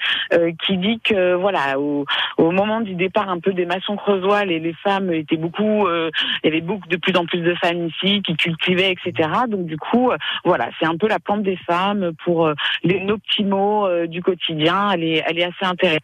qui 0.67 0.79
dit 0.79 1.01
que 1.01 1.35
voilà 1.35 1.79
au, 1.79 2.05
au 2.39 2.51
moment 2.51 2.81
du 2.81 2.95
départ 2.95 3.29
un 3.29 3.41
peu 3.41 3.53
des 3.53 3.67
maçons 3.67 3.97
creusois, 4.15 4.45
les, 4.45 4.61
les 4.61 4.75
femmes 4.75 5.13
étaient 5.13 5.37
beaucoup, 5.37 5.87
euh, 5.87 6.11
il 6.43 6.47
y 6.47 6.51
avait 6.51 6.61
beaucoup 6.61 6.89
de 6.89 6.97
plus 6.97 7.17
en 7.17 7.27
plus 7.27 7.41
de 7.41 7.55
femmes 7.57 7.89
ici 7.89 8.23
qui 8.23 8.37
cultivaient, 8.37 8.93
etc. 8.93 9.29
Donc 9.49 9.67
du 9.67 9.77
coup, 9.77 10.11
euh, 10.11 10.17
voilà, 10.45 10.71
c'est 10.79 10.87
un 10.87 10.97
peu 10.97 11.09
la 11.09 11.19
plante 11.19 11.43
des 11.43 11.57
femmes 11.57 12.13
pour 12.25 12.47
euh, 12.47 12.55
les, 12.83 13.01
nos 13.01 13.19
petits 13.19 13.45
mots 13.45 13.89
du 14.07 14.23
quotidien. 14.23 14.91
Elle 14.93 15.05
est, 15.05 15.25
elle 15.27 15.39
est 15.39 15.45
assez 15.45 15.65
intéressante. 15.65 16.03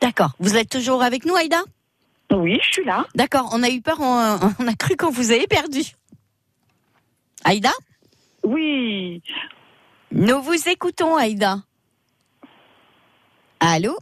D'accord. 0.00 0.30
Vous 0.38 0.56
êtes 0.56 0.70
toujours 0.70 1.02
avec 1.02 1.24
nous, 1.24 1.34
Aïda? 1.34 1.60
Oui, 2.32 2.58
je 2.62 2.72
suis 2.74 2.84
là. 2.84 3.04
D'accord. 3.14 3.50
On 3.52 3.62
a 3.62 3.70
eu 3.70 3.80
peur, 3.80 3.96
on, 4.00 4.38
on 4.60 4.66
a 4.68 4.74
cru 4.74 4.96
qu'on 4.96 5.10
vous 5.10 5.32
avait 5.32 5.46
perdu. 5.46 5.82
Aïda? 7.44 7.70
Oui, 8.44 9.22
Nous 10.12 10.40
vous 10.42 10.68
écoutons, 10.68 11.16
Aïda. 11.16 11.56
Allô? 13.60 13.96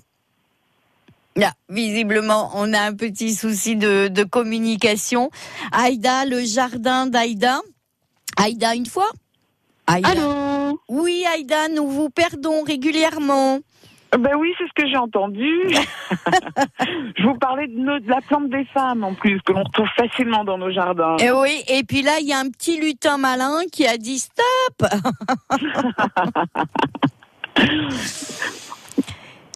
Là, 1.37 1.52
visiblement, 1.69 2.50
on 2.55 2.73
a 2.73 2.81
un 2.81 2.95
petit 2.95 3.35
souci 3.35 3.76
de, 3.76 4.09
de 4.09 4.25
communication. 4.25 5.31
Aïda, 5.71 6.25
le 6.25 6.43
jardin 6.45 7.07
d'Aïda. 7.07 7.61
Aïda, 8.38 8.75
une 8.75 8.87
fois 8.87 9.11
Aïda. 9.87 10.09
allô. 10.09 10.81
Oui, 10.88 11.25
Aïda, 11.33 11.69
nous 11.69 11.88
vous 11.88 12.09
perdons 12.11 12.62
régulièrement. 12.62 13.59
Ben 14.19 14.35
oui, 14.38 14.50
c'est 14.57 14.64
ce 14.64 14.73
que 14.83 14.88
j'ai 14.88 14.97
entendu. 14.97 15.50
je 17.19 17.23
vous 17.23 17.37
parlais 17.38 17.66
de, 17.66 17.78
nos- 17.78 17.99
de 17.99 18.09
la 18.09 18.21
plante 18.23 18.49
des 18.49 18.64
femmes 18.73 19.05
en 19.05 19.12
plus, 19.14 19.38
que 19.43 19.52
l'on 19.52 19.62
retrouve 19.64 19.88
facilement 19.97 20.43
dans 20.45 20.57
nos 20.57 20.71
jardins. 20.71 21.16
Et 21.19 21.31
oui, 21.31 21.62
et 21.69 21.83
puis 21.83 22.00
là, 22.02 22.12
il 22.21 22.26
y 22.28 22.33
a 22.33 22.38
un 22.38 22.49
petit 22.49 22.81
lutin 22.81 23.19
malin 23.19 23.61
qui 23.71 23.87
a 23.87 23.99
dit 23.99 24.19
stop. 24.21 24.88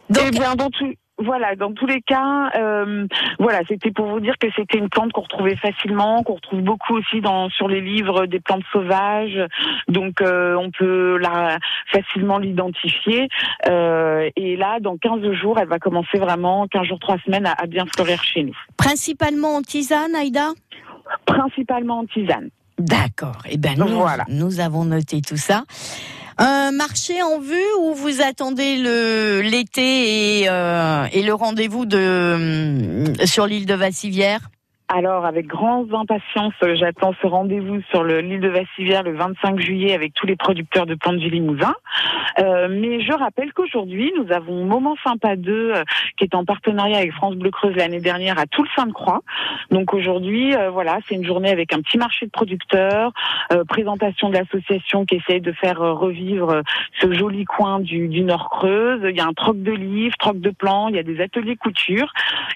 Donc, 0.09 0.23
Eh 0.27 0.31
bien, 0.31 0.55
dans 0.55 0.69
tout, 0.69 0.93
voilà, 1.23 1.55
dans 1.55 1.73
tous 1.73 1.85
les 1.85 2.01
cas, 2.01 2.49
euh, 2.55 3.07
voilà, 3.39 3.59
c'était 3.67 3.91
pour 3.91 4.07
vous 4.07 4.19
dire 4.19 4.35
que 4.39 4.47
c'était 4.55 4.77
une 4.77 4.89
plante 4.89 5.11
qu'on 5.13 5.21
retrouvait 5.21 5.55
facilement, 5.55 6.23
qu'on 6.23 6.35
retrouve 6.35 6.61
beaucoup 6.61 6.95
aussi 6.97 7.21
dans 7.21 7.49
sur 7.49 7.67
les 7.67 7.81
livres 7.81 8.25
des 8.25 8.39
plantes 8.39 8.63
sauvages. 8.71 9.39
Donc, 9.87 10.21
euh, 10.21 10.55
on 10.55 10.71
peut 10.71 11.17
la 11.17 11.57
facilement 11.91 12.37
l'identifier. 12.37 13.27
Euh, 13.69 14.29
et 14.35 14.55
là, 14.57 14.79
dans 14.79 14.97
15 14.97 15.31
jours, 15.33 15.59
elle 15.59 15.67
va 15.67 15.79
commencer 15.79 16.17
vraiment 16.17 16.67
15 16.67 16.87
jours, 16.87 16.99
3 16.99 17.17
semaines 17.25 17.45
à, 17.45 17.53
à 17.57 17.65
bien 17.67 17.85
fleurir 17.85 18.23
chez 18.23 18.43
nous. 18.43 18.55
principalement 18.77 19.55
en 19.55 19.61
tisane, 19.61 20.15
Aïda? 20.15 20.49
Principalement 21.25 21.99
en 21.99 22.05
tisane. 22.05 22.49
D'accord. 22.77 23.43
Eh 23.49 23.57
ben 23.57 23.75
nous, 23.77 23.87
Voilà. 23.87 24.23
nous 24.29 24.59
avons 24.59 24.85
noté 24.85 25.21
tout 25.21 25.37
ça. 25.37 25.63
Un 26.37 26.71
marché 26.71 27.21
en 27.21 27.39
vue 27.39 27.61
où 27.81 27.93
vous 27.93 28.21
attendez 28.21 28.77
le 28.77 29.41
l'été 29.41 30.41
et, 30.41 30.49
euh, 30.49 31.05
le 31.13 31.33
rendez-vous 31.33 31.85
de 31.85 33.03
sur 33.25 33.47
l'île 33.47 33.65
de 33.65 33.73
Vassivière? 33.73 34.49
Alors, 34.93 35.25
avec 35.25 35.47
grande 35.47 35.93
impatience, 35.93 36.53
euh, 36.63 36.75
j'attends 36.75 37.13
ce 37.21 37.25
rendez-vous 37.25 37.81
sur 37.91 38.03
le- 38.03 38.19
l'île 38.19 38.41
de 38.41 38.49
Vassivière 38.49 39.03
le 39.03 39.13
25 39.13 39.57
juillet 39.57 39.93
avec 39.93 40.13
tous 40.13 40.25
les 40.27 40.35
producteurs 40.35 40.85
de 40.85 40.95
plantes 40.95 41.15
du 41.15 41.29
Limousin. 41.29 41.73
Euh, 42.39 42.67
mais 42.69 42.99
je 42.99 43.13
rappelle 43.13 43.53
qu'aujourd'hui, 43.53 44.11
nous 44.17 44.33
avons 44.33 44.65
Moment 44.65 44.97
Sympa 45.01 45.37
2 45.37 45.71
euh, 45.75 45.83
qui 46.17 46.25
est 46.25 46.35
en 46.35 46.43
partenariat 46.43 46.97
avec 46.97 47.13
France 47.13 47.35
Bleu 47.35 47.51
Creuse 47.51 47.73
l'année 47.77 48.01
dernière 48.01 48.37
à 48.37 48.47
tout 48.47 48.63
le 48.63 48.69
Sainte-Croix. 48.75 49.21
Donc 49.69 49.93
aujourd'hui, 49.93 50.53
euh, 50.55 50.69
voilà, 50.71 50.99
c'est 51.07 51.15
une 51.15 51.25
journée 51.25 51.51
avec 51.51 51.71
un 51.71 51.81
petit 51.81 51.97
marché 51.97 52.25
de 52.25 52.31
producteurs, 52.31 53.13
présentation 53.69 54.29
de 54.29 54.33
l'association 54.35 55.05
qui 55.05 55.15
essaye 55.15 55.39
de 55.41 55.53
faire 55.53 55.79
revivre 55.79 56.63
ce 56.99 57.13
joli 57.13 57.45
coin 57.45 57.79
du, 57.79 58.07
du 58.09 58.21
Nord 58.23 58.49
Creuse. 58.49 59.01
Il 59.09 59.15
y 59.15 59.21
a 59.21 59.25
un 59.25 59.33
troc 59.33 59.61
de 59.61 59.71
livres, 59.71 60.15
troc 60.19 60.39
de 60.39 60.49
plans, 60.49 60.89
il 60.89 60.95
y 60.95 60.99
a 60.99 61.03
des 61.03 61.21
ateliers 61.21 61.55
couture. 61.55 62.11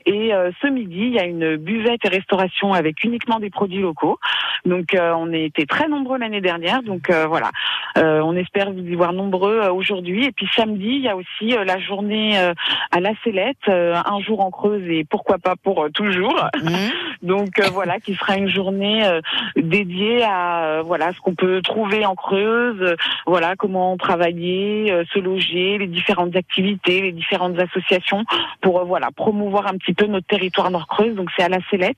Et 0.06 0.32
ce 0.62 0.68
midi, 0.68 1.00
il 1.00 1.14
y 1.14 1.20
a 1.20 1.26
une 1.26 1.56
buvette 1.58 2.06
et 2.06 2.10
restauration 2.26 2.74
avec 2.74 3.04
uniquement 3.04 3.40
des 3.40 3.50
produits 3.50 3.82
locaux. 3.82 4.18
Donc 4.66 4.94
euh, 4.94 5.14
on 5.16 5.32
était 5.32 5.66
très 5.66 5.88
nombreux 5.88 6.18
l'année 6.18 6.42
dernière. 6.42 6.82
Donc 6.84 7.10
euh, 7.10 7.28
voilà, 7.28 7.52
Euh, 7.98 8.20
on 8.22 8.36
espère 8.36 8.72
vous 8.74 8.80
y 8.80 8.96
voir 8.96 9.14
nombreux 9.14 9.60
euh, 9.62 9.72
aujourd'hui. 9.72 10.26
Et 10.26 10.32
puis 10.32 10.48
samedi, 10.54 10.88
il 11.00 11.02
y 11.02 11.08
a 11.08 11.16
aussi 11.16 11.56
euh, 11.56 11.64
la 11.64 11.80
journée 11.80 12.38
euh, 12.38 12.54
à 12.92 13.00
la 13.00 13.12
Célette, 13.24 13.70
euh, 13.70 13.96
un 14.06 14.20
jour 14.20 14.42
en 14.42 14.52
Creuse 14.52 14.84
et 14.90 15.06
pourquoi 15.06 15.38
pas 15.38 15.56
pour 15.56 15.88
toujours. 15.94 16.38
Hum 16.62 16.76
Donc 17.22 17.60
euh, 17.60 17.70
voilà, 17.72 18.00
qui 18.00 18.14
sera 18.16 18.36
une 18.36 18.50
journée 18.50 19.06
euh, 19.06 19.22
dédiée 19.56 20.24
à 20.24 20.66
euh, 20.66 20.82
voilà 20.86 21.14
ce 21.14 21.20
qu'on 21.22 21.36
peut 21.36 21.62
trouver 21.62 22.06
en 22.06 22.16
Creuse, 22.16 22.82
euh, 22.82 22.96
voilà 23.26 23.56
comment 23.56 23.96
travailler, 23.98 24.92
euh, 24.92 25.04
se 25.14 25.20
loger, 25.20 25.78
les 25.78 25.88
différentes 25.88 26.36
activités, 26.36 27.02
les 27.02 27.12
différentes 27.14 27.58
associations 27.60 28.24
pour 28.62 28.80
euh, 28.80 28.84
voilà 28.84 29.10
promouvoir 29.16 29.68
un 29.68 29.78
petit 29.78 29.94
peu 29.94 30.06
notre 30.06 30.28
territoire 30.28 30.70
Nord-Creuse. 30.70 31.16
Donc 31.16 31.30
c'est 31.36 31.44
à 31.44 31.50
la 31.50 31.60
Célette, 31.70 31.98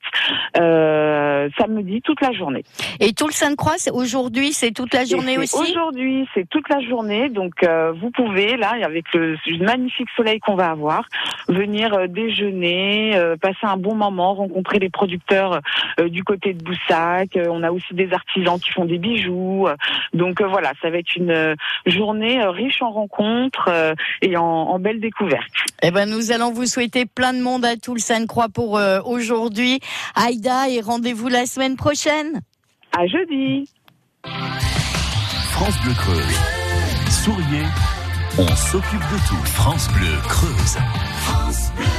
euh, 0.58 1.50
samedi 1.58 2.02
toute 2.02 2.22
la 2.22 2.32
journée. 2.32 2.64
Et 3.00 3.14
tout 3.14 3.28
le 3.28 3.34
Sainte-Croix, 3.34 3.76
aujourd'hui, 3.92 4.54
c'est 4.54 4.72
toute 4.72 4.94
la 4.94 5.06
journée 5.06 5.38
aussi 5.38 5.56
Aujourd'hui, 5.58 6.28
c'est 6.34 6.48
toute 6.50 6.70
la 6.70 6.80
journée, 6.80 7.30
donc 7.30 7.64
euh, 7.64 7.94
vous 7.94 8.12
pouvez 8.12 8.58
là, 8.58 8.74
avec 8.84 9.06
le, 9.14 9.38
le 9.46 9.66
magnifique 9.66 10.10
soleil 10.16 10.40
qu'on 10.40 10.56
va 10.56 10.70
avoir, 10.70 11.04
venir 11.48 11.94
euh, 11.94 12.08
déjeuner, 12.08 13.16
euh, 13.16 13.36
passer 13.38 13.64
un 13.64 13.78
bon 13.78 13.96
moment, 13.96 14.34
rencontrer 14.34 14.80
les 14.80 14.90
producteurs 14.90 15.62
euh, 16.00 16.10
du 16.10 16.24
côté 16.24 16.54
de 16.54 16.64
Boussac. 16.64 17.36
Euh, 17.36 17.48
on 17.50 17.64
a 17.64 17.72
aussi 17.72 17.94
des 17.94 18.12
artisans 18.14 18.60
qui 18.60 18.72
font 18.72 18.86
des 18.86 18.98
bijoux. 18.98 19.68
Donc 20.14 20.42
voilà, 20.42 20.74
ça 20.82 20.90
va 20.90 20.98
être 20.98 21.16
une 21.16 21.56
journée 21.86 22.44
riche 22.46 22.82
en 22.82 22.92
rencontres 22.92 23.70
euh, 23.70 23.94
et 24.22 24.38
en, 24.38 24.44
en 24.44 24.80
belles 24.80 25.00
découvertes. 25.00 25.46
Eh 25.84 25.92
ben, 25.92 26.10
nous 26.10 26.32
allons 26.32 26.52
vous 26.52 26.66
souhaiter 26.66 27.06
plein 27.06 27.34
de 27.34 27.42
monde 27.42 27.66
à 27.66 27.76
tout 27.76 27.94
le 27.94 28.00
Sainte-Croix 28.00 28.48
pour 28.50 28.78
euh, 28.78 29.00
aujourd'hui. 29.06 29.80
Aïda, 30.16 30.70
et 30.70 30.82
rendez-vous 30.82 31.28
la 31.28 31.46
semaine 31.46 31.76
prochaine. 31.76 32.42
À 32.98 33.06
jeudi. 33.08 33.70
France 35.52 35.82
Bleu 35.84 35.94
Creuse. 35.94 36.40
Souriez, 37.10 37.66
on 38.38 38.56
s'occupe 38.56 39.00
de 39.00 39.28
tout. 39.28 39.46
France 39.46 39.88
Bleu 39.94 40.16
Creuse. 40.28 40.78
I 41.30 41.97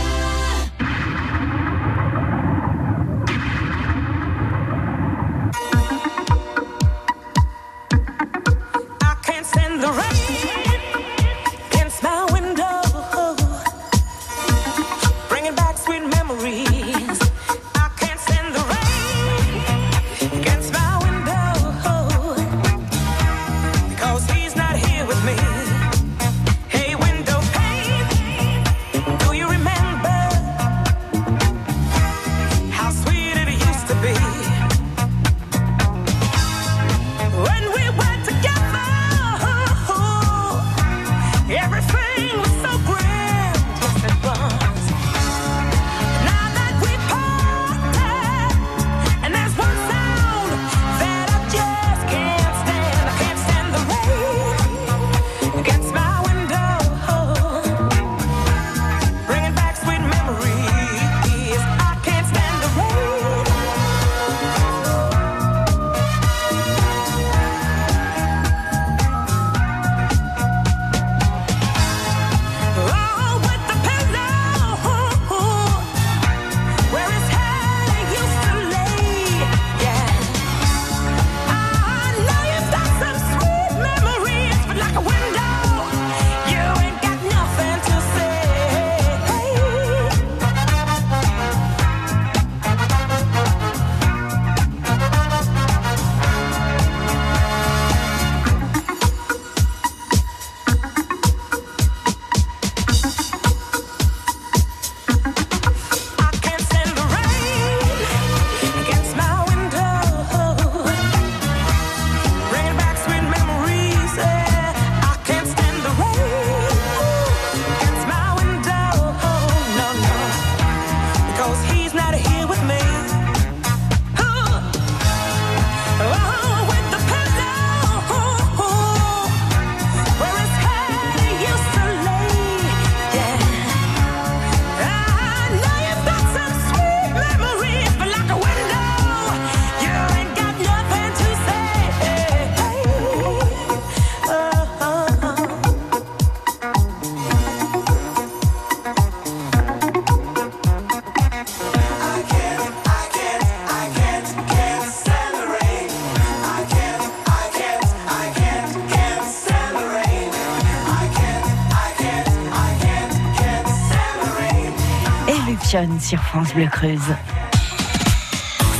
Sur 166.00 166.20
France 166.20 166.52
Bleu 166.54 166.66
Creuse. 166.66 167.14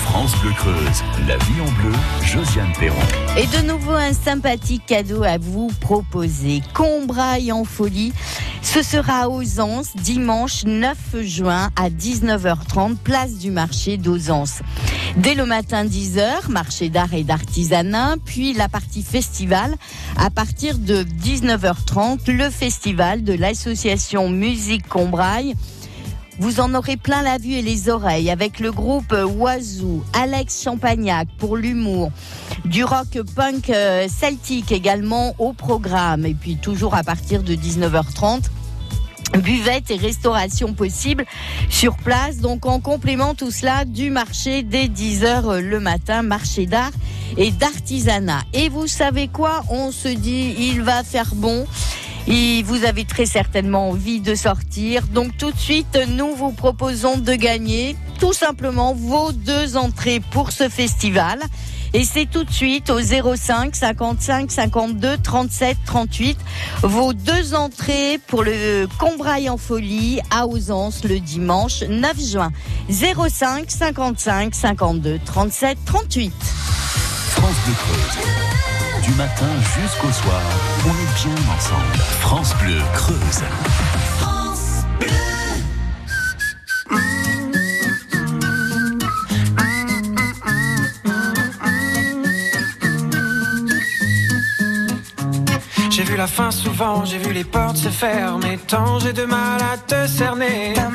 France 0.02 0.34
Bleu 0.40 0.50
Creuse, 0.50 1.04
la 1.28 1.36
vie 1.36 1.60
en 1.60 1.70
bleu, 1.80 1.92
Josiane 2.24 2.72
Perron. 2.76 2.96
Et 3.36 3.46
de 3.46 3.68
nouveau 3.68 3.92
un 3.92 4.12
sympathique 4.12 4.82
cadeau 4.84 5.22
à 5.22 5.38
vous 5.38 5.70
proposer. 5.80 6.60
Combraille 6.74 7.52
en 7.52 7.62
folie. 7.62 8.12
Ce 8.62 8.82
sera 8.82 9.28
aux 9.28 9.60
Anses 9.60 9.94
dimanche 9.94 10.64
9 10.64 10.96
juin 11.22 11.70
à 11.76 11.88
19h30, 11.88 12.96
place 12.96 13.34
du 13.34 13.52
marché 13.52 13.96
d'Ausance. 13.96 14.62
Dès 15.16 15.34
le 15.34 15.46
matin 15.46 15.84
10h, 15.84 16.50
marché 16.50 16.88
d'art 16.88 17.14
et 17.14 17.22
d'artisanat, 17.22 18.16
puis 18.24 18.54
la 18.54 18.68
partie 18.68 19.04
festival. 19.04 19.76
À 20.16 20.30
partir 20.30 20.78
de 20.78 21.04
19h30, 21.04 22.28
le 22.28 22.50
festival 22.50 23.22
de 23.22 23.34
l'association 23.34 24.30
Musique 24.30 24.88
Combraille. 24.88 25.54
Vous 26.38 26.60
en 26.60 26.72
aurez 26.74 26.96
plein 26.96 27.22
la 27.22 27.36
vue 27.36 27.54
et 27.54 27.62
les 27.62 27.88
oreilles 27.88 28.30
avec 28.30 28.60
le 28.60 28.70
groupe 28.70 29.12
Oiseau, 29.12 30.04
Alex 30.12 30.62
Champagnac 30.62 31.26
pour 31.36 31.56
l'humour, 31.56 32.12
du 32.64 32.84
rock 32.84 33.18
punk 33.34 33.70
euh, 33.70 34.06
celtique 34.08 34.70
également 34.70 35.34
au 35.38 35.52
programme 35.52 36.24
et 36.24 36.34
puis 36.34 36.56
toujours 36.56 36.94
à 36.94 37.02
partir 37.02 37.42
de 37.42 37.54
19h30 37.54 38.42
buvette 39.36 39.90
et 39.90 39.96
restauration 39.96 40.74
possible 40.74 41.24
sur 41.68 41.96
place. 41.96 42.38
Donc 42.38 42.66
en 42.66 42.80
complément 42.80 43.34
tout 43.34 43.50
cela 43.50 43.84
du 43.84 44.10
marché 44.10 44.62
dès 44.62 44.86
10h 44.86 45.58
le 45.58 45.80
matin, 45.80 46.22
marché 46.22 46.66
d'art 46.66 46.92
et 47.36 47.50
d'artisanat. 47.50 48.42
Et 48.52 48.68
vous 48.68 48.86
savez 48.86 49.28
quoi? 49.28 49.64
On 49.68 49.90
se 49.90 50.08
dit 50.08 50.54
il 50.58 50.82
va 50.82 51.02
faire 51.02 51.34
bon. 51.34 51.66
Et 52.30 52.62
vous 52.62 52.84
avez 52.84 53.04
très 53.06 53.24
certainement 53.24 53.88
envie 53.88 54.20
de 54.20 54.34
sortir. 54.34 55.06
Donc 55.06 55.36
tout 55.38 55.50
de 55.50 55.58
suite, 55.58 55.98
nous 56.08 56.34
vous 56.34 56.52
proposons 56.52 57.16
de 57.16 57.32
gagner 57.32 57.96
tout 58.20 58.34
simplement 58.34 58.92
vos 58.92 59.32
deux 59.32 59.78
entrées 59.78 60.20
pour 60.32 60.52
ce 60.52 60.68
festival. 60.68 61.40
Et 61.94 62.04
c'est 62.04 62.26
tout 62.26 62.44
de 62.44 62.52
suite 62.52 62.90
au 62.90 63.00
05 63.00 63.74
55 63.74 64.50
52 64.50 65.16
37 65.22 65.78
38 65.86 66.38
vos 66.82 67.14
deux 67.14 67.54
entrées 67.54 68.20
pour 68.26 68.42
le 68.42 68.86
Combraille 68.98 69.48
en 69.48 69.56
folie 69.56 70.20
à 70.30 70.46
Ausence 70.46 71.04
le 71.04 71.18
dimanche 71.20 71.82
9 71.88 72.20
juin. 72.20 72.52
05 72.90 73.70
55 73.70 74.54
52 74.54 75.18
37 75.24 75.78
38. 75.86 76.32
France 77.30 77.54
Bleu 77.64 77.74
Creuse. 77.74 78.67
Du 79.08 79.14
matin 79.14 79.46
jusqu'au 79.80 80.12
soir, 80.12 80.42
on 80.84 80.90
est 80.90 81.14
bien 81.16 81.32
ensemble. 81.56 81.98
France 82.20 82.54
Bleu 82.62 82.78
Creuse. 82.92 83.42
J'ai 95.90 96.02
vu 96.02 96.16
la 96.16 96.26
fin 96.26 96.50
souvent, 96.50 97.06
j'ai 97.06 97.16
vu 97.16 97.32
les 97.32 97.44
portes 97.44 97.78
se 97.78 97.88
fermer. 97.88 98.58
Tant 98.68 98.98
j'ai 98.98 99.14
de 99.14 99.24
mal 99.24 99.62
à 99.62 99.78
te 99.78 100.06
cerner. 100.06 100.74
Ta 100.74 100.90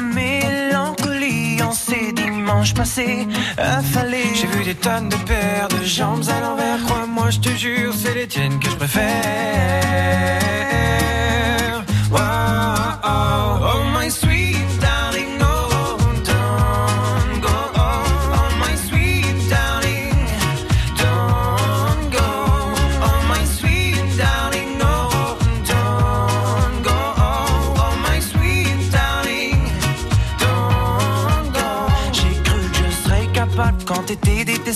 passés 2.72 3.28
affalés. 3.58 4.34
J'ai 4.36 4.48
vu 4.48 4.64
des 4.64 4.76
tonnes 4.76 5.10
de 5.10 5.16
paires 5.18 5.68
de 5.68 5.84
jambes 5.84 6.24
à 6.30 6.40
l'envers. 6.40 6.82
Crois-moi, 6.86 7.30
je 7.32 7.40
te 7.40 7.50
jure, 7.50 7.94
c'est 7.94 8.14
les 8.14 8.28
tiennes 8.28 8.60
que 8.60 8.70
je 8.70 8.76
préfère. 8.76 10.73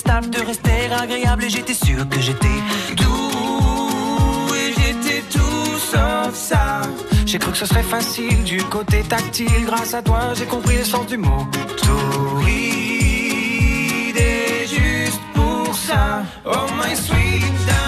De 0.06 0.46
rester 0.46 0.92
agréable 0.92 1.46
et 1.46 1.50
j'étais 1.50 1.74
sûr 1.74 2.08
que 2.08 2.22
j'étais 2.22 2.48
doux 2.96 4.54
et 4.54 4.72
j'étais 4.80 5.24
tout 5.32 5.78
sauf 5.92 6.36
ça. 6.36 6.82
J'ai 7.26 7.40
cru 7.40 7.52
que 7.52 7.58
ce 7.58 7.66
serait 7.66 7.82
facile 7.82 8.44
du 8.44 8.62
côté 8.64 9.02
tactile. 9.02 9.66
Grâce 9.66 9.96
à 9.96 10.04
toi, 10.04 10.34
j'ai 10.36 10.46
compris 10.46 10.78
le 10.78 10.84
sens 10.84 11.08
du 11.08 11.18
mot. 11.18 11.48
Torride 11.78 13.08
juste 14.68 15.22
pour 15.34 15.76
ça. 15.76 16.24
Oh 16.46 16.68
my 16.80 16.96
sweet 16.96 17.87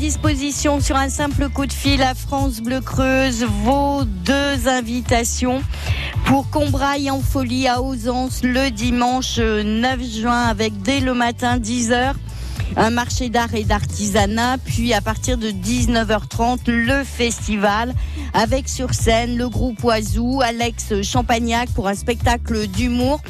disposition 0.00 0.80
sur 0.80 0.96
un 0.96 1.10
simple 1.10 1.50
coup 1.50 1.66
de 1.66 1.72
fil 1.74 2.00
à 2.02 2.14
France 2.14 2.62
Bleu 2.62 2.80
Creuse, 2.80 3.44
vos 3.64 4.02
deux 4.06 4.66
invitations 4.66 5.62
pour 6.24 6.48
Combraille 6.48 7.10
en 7.10 7.20
folie 7.20 7.68
à 7.68 7.82
Ausence 7.82 8.40
le 8.42 8.70
dimanche 8.70 9.38
9 9.38 10.02
juin 10.02 10.46
avec 10.46 10.80
dès 10.80 11.00
le 11.00 11.12
matin 11.12 11.58
10h 11.58 12.14
un 12.80 12.88
marché 12.88 13.28
d'art 13.28 13.54
et 13.54 13.64
d'artisanat, 13.64 14.56
puis 14.56 14.94
à 14.94 15.02
partir 15.02 15.36
de 15.36 15.50
19h30, 15.50 16.70
le 16.70 17.04
festival 17.04 17.94
avec 18.32 18.70
sur 18.70 18.94
scène 18.94 19.36
le 19.36 19.50
groupe 19.50 19.84
Oiseau, 19.84 20.40
Alex 20.40 21.02
Champagnac 21.02 21.68
pour 21.70 21.88
un 21.88 21.94
spectacle 21.94 22.66
d'humour. 22.68 23.20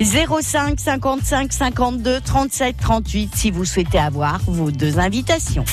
05 0.00 0.78
55 0.78 1.52
52 1.52 2.20
37 2.20 2.76
38 2.76 3.30
si 3.34 3.50
vous 3.50 3.64
souhaitez 3.64 3.98
avoir 3.98 4.38
vos 4.46 4.70
deux 4.70 5.00
invitations. 5.00 5.64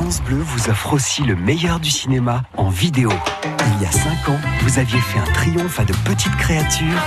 France 0.00 0.22
Bleu 0.22 0.38
vous 0.38 0.70
offre 0.70 0.92
aussi 0.92 1.24
le 1.24 1.34
meilleur 1.34 1.80
du 1.80 1.90
cinéma 1.90 2.44
en 2.56 2.68
vidéo. 2.68 3.10
Il 3.44 3.82
y 3.82 3.84
a 3.84 3.90
5 3.90 4.28
ans, 4.28 4.38
vous 4.62 4.78
aviez 4.78 5.00
fait 5.00 5.18
un 5.18 5.32
triomphe 5.32 5.80
à 5.80 5.84
de 5.84 5.92
petites 6.04 6.36
créatures 6.36 7.02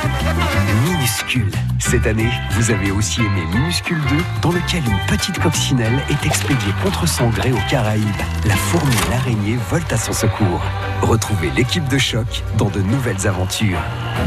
minuscules. 0.83 1.53
Cette 1.79 2.05
année, 2.05 2.29
vous 2.51 2.69
avez 2.69 2.91
aussi 2.91 3.21
aimé 3.21 3.45
Minuscule 3.53 4.01
2, 4.09 4.17
dans 4.41 4.51
lequel 4.51 4.83
une 4.85 4.99
petite 5.07 5.39
coccinelle 5.39 6.03
est 6.09 6.25
expédiée 6.25 6.73
contre 6.83 7.07
son 7.07 7.29
gré 7.29 7.53
aux 7.53 7.69
Caraïbes. 7.69 8.03
La 8.45 8.57
fourmi 8.57 8.93
et 8.93 9.09
l'araignée 9.09 9.57
volent 9.69 9.85
à 9.89 9.97
son 9.97 10.11
secours. 10.11 10.61
Retrouvez 11.01 11.49
l'équipe 11.51 11.87
de 11.87 11.97
choc 11.97 12.43
dans 12.57 12.69
de 12.69 12.81
nouvelles 12.81 13.25
aventures. 13.25 13.79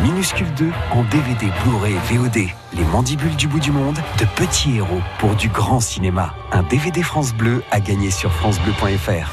Minuscule 0.03 0.53
2 0.55 0.71
en 0.93 1.03
DVD, 1.05 1.53
Blu-ray 1.63 1.97
VOD. 2.11 2.49
Les 2.77 2.85
mandibules 2.85 3.37
du 3.37 3.47
bout 3.47 3.61
du 3.61 3.71
monde, 3.71 3.99
de 4.19 4.25
petits 4.35 4.77
héros 4.77 5.01
pour 5.19 5.37
du 5.37 5.49
grand 5.49 5.79
cinéma. 5.79 6.35
Un 6.51 6.65
DVD 6.65 7.03
France 7.03 7.33
Bleu 7.33 7.63
à 7.71 7.79
gagner 7.79 8.11
sur 8.11 8.33
francebleu.fr. 8.33 9.31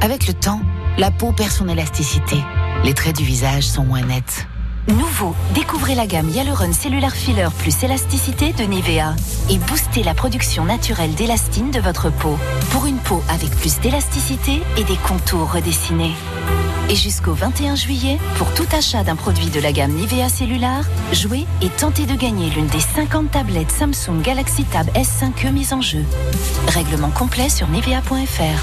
Avec 0.00 0.26
le 0.26 0.34
temps, 0.34 0.60
la 0.98 1.12
peau 1.12 1.30
perd 1.30 1.52
son 1.52 1.68
élasticité. 1.68 2.36
Les 2.82 2.94
traits 2.94 3.16
du 3.16 3.24
visage 3.24 3.64
sont 3.64 3.84
moins 3.84 4.02
nets. 4.02 4.48
Nouveau, 4.88 5.36
découvrez 5.54 5.94
la 5.94 6.06
gamme 6.06 6.28
Hyaluron 6.28 6.72
Cellular 6.72 7.12
Filler 7.12 7.48
plus 7.58 7.84
élasticité 7.84 8.52
de 8.52 8.64
Nivea 8.64 9.14
et 9.50 9.58
boostez 9.58 10.02
la 10.02 10.14
production 10.14 10.64
naturelle 10.64 11.14
d'élastine 11.14 11.70
de 11.70 11.78
votre 11.78 12.10
peau 12.10 12.36
pour 12.70 12.86
une 12.86 12.96
peau 12.96 13.22
avec 13.28 13.50
plus 13.50 13.78
d'élasticité 13.78 14.62
et 14.76 14.84
des 14.84 14.96
contours 15.06 15.52
redessinés. 15.52 16.14
Et 16.90 16.96
jusqu'au 16.96 17.34
21 17.34 17.76
juillet, 17.76 18.18
pour 18.34 18.52
tout 18.52 18.66
achat 18.76 19.04
d'un 19.04 19.14
produit 19.14 19.46
de 19.46 19.60
la 19.60 19.70
gamme 19.70 19.92
Nivea 19.92 20.28
Cellular, 20.28 20.82
jouez 21.12 21.46
et 21.62 21.68
tentez 21.68 22.04
de 22.04 22.16
gagner 22.16 22.50
l'une 22.50 22.66
des 22.66 22.80
50 22.80 23.30
tablettes 23.30 23.70
Samsung 23.70 24.20
Galaxy 24.20 24.64
Tab 24.64 24.88
S5e 24.88 25.52
mises 25.52 25.72
en 25.72 25.80
jeu. 25.80 26.04
Règlement 26.66 27.10
complet 27.10 27.48
sur 27.48 27.68
nivea.fr. 27.68 28.60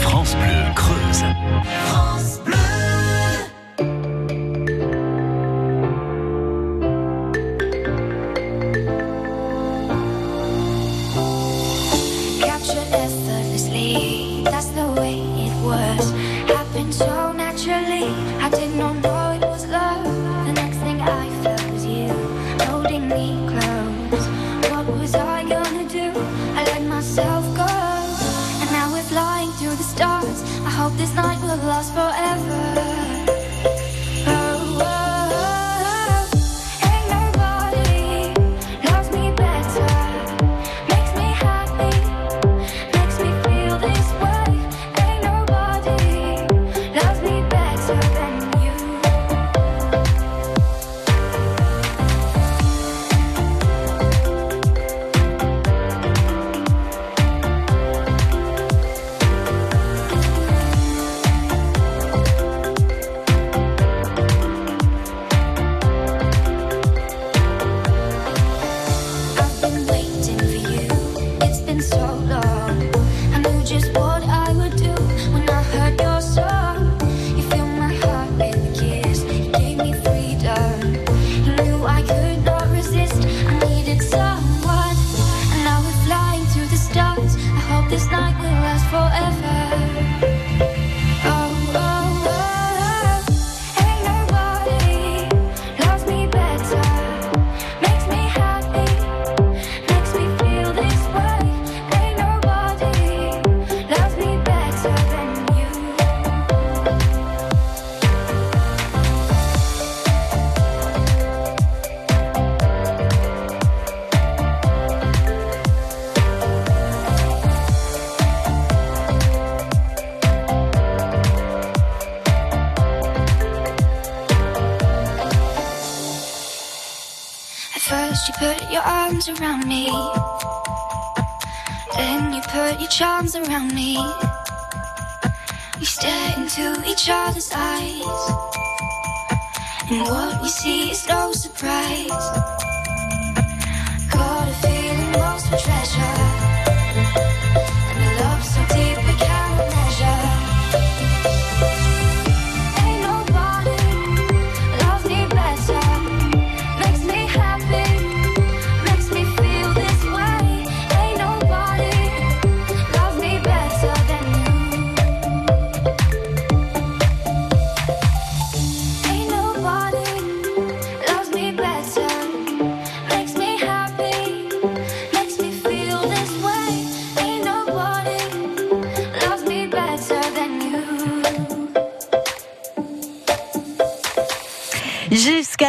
France 0.00 0.34
Bleu 0.36 0.74
Creuse. 0.74 1.24
Captured 2.46 2.65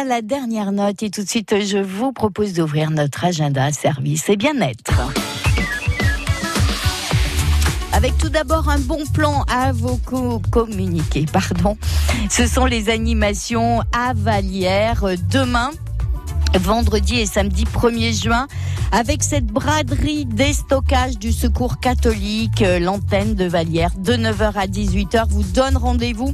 la 0.08 0.22
dernière 0.22 0.72
note 0.72 1.02
et 1.02 1.10
tout 1.10 1.22
de 1.22 1.28
suite, 1.28 1.54
je 1.66 1.76
vous 1.76 2.12
propose 2.12 2.54
d'ouvrir 2.54 2.90
notre 2.90 3.24
agenda 3.26 3.70
service 3.72 4.28
et 4.30 4.36
bien-être. 4.36 4.92
Avec 7.92 8.16
tout 8.16 8.30
d'abord 8.30 8.68
un 8.70 8.78
bon 8.78 9.04
plan 9.12 9.44
à 9.48 9.72
vous 9.72 9.98
co- 9.98 10.40
pardon. 11.30 11.76
Ce 12.30 12.46
sont 12.46 12.64
les 12.64 12.88
animations 12.88 13.80
à 13.92 14.12
Vallière 14.14 15.04
euh, 15.04 15.16
demain. 15.30 15.70
Vendredi 16.56 17.20
et 17.20 17.26
samedi 17.26 17.64
1er 17.64 18.22
juin, 18.22 18.46
avec 18.90 19.22
cette 19.22 19.46
braderie 19.46 20.24
déstockage 20.24 21.18
du 21.18 21.32
secours 21.32 21.78
catholique, 21.78 22.62
euh, 22.62 22.78
l'antenne 22.78 23.34
de 23.34 23.44
Vallière, 23.44 23.90
de 23.98 24.14
9h 24.14 24.52
à 24.54 24.66
18h, 24.66 25.28
vous 25.28 25.42
donne 25.42 25.76
rendez-vous 25.76 26.32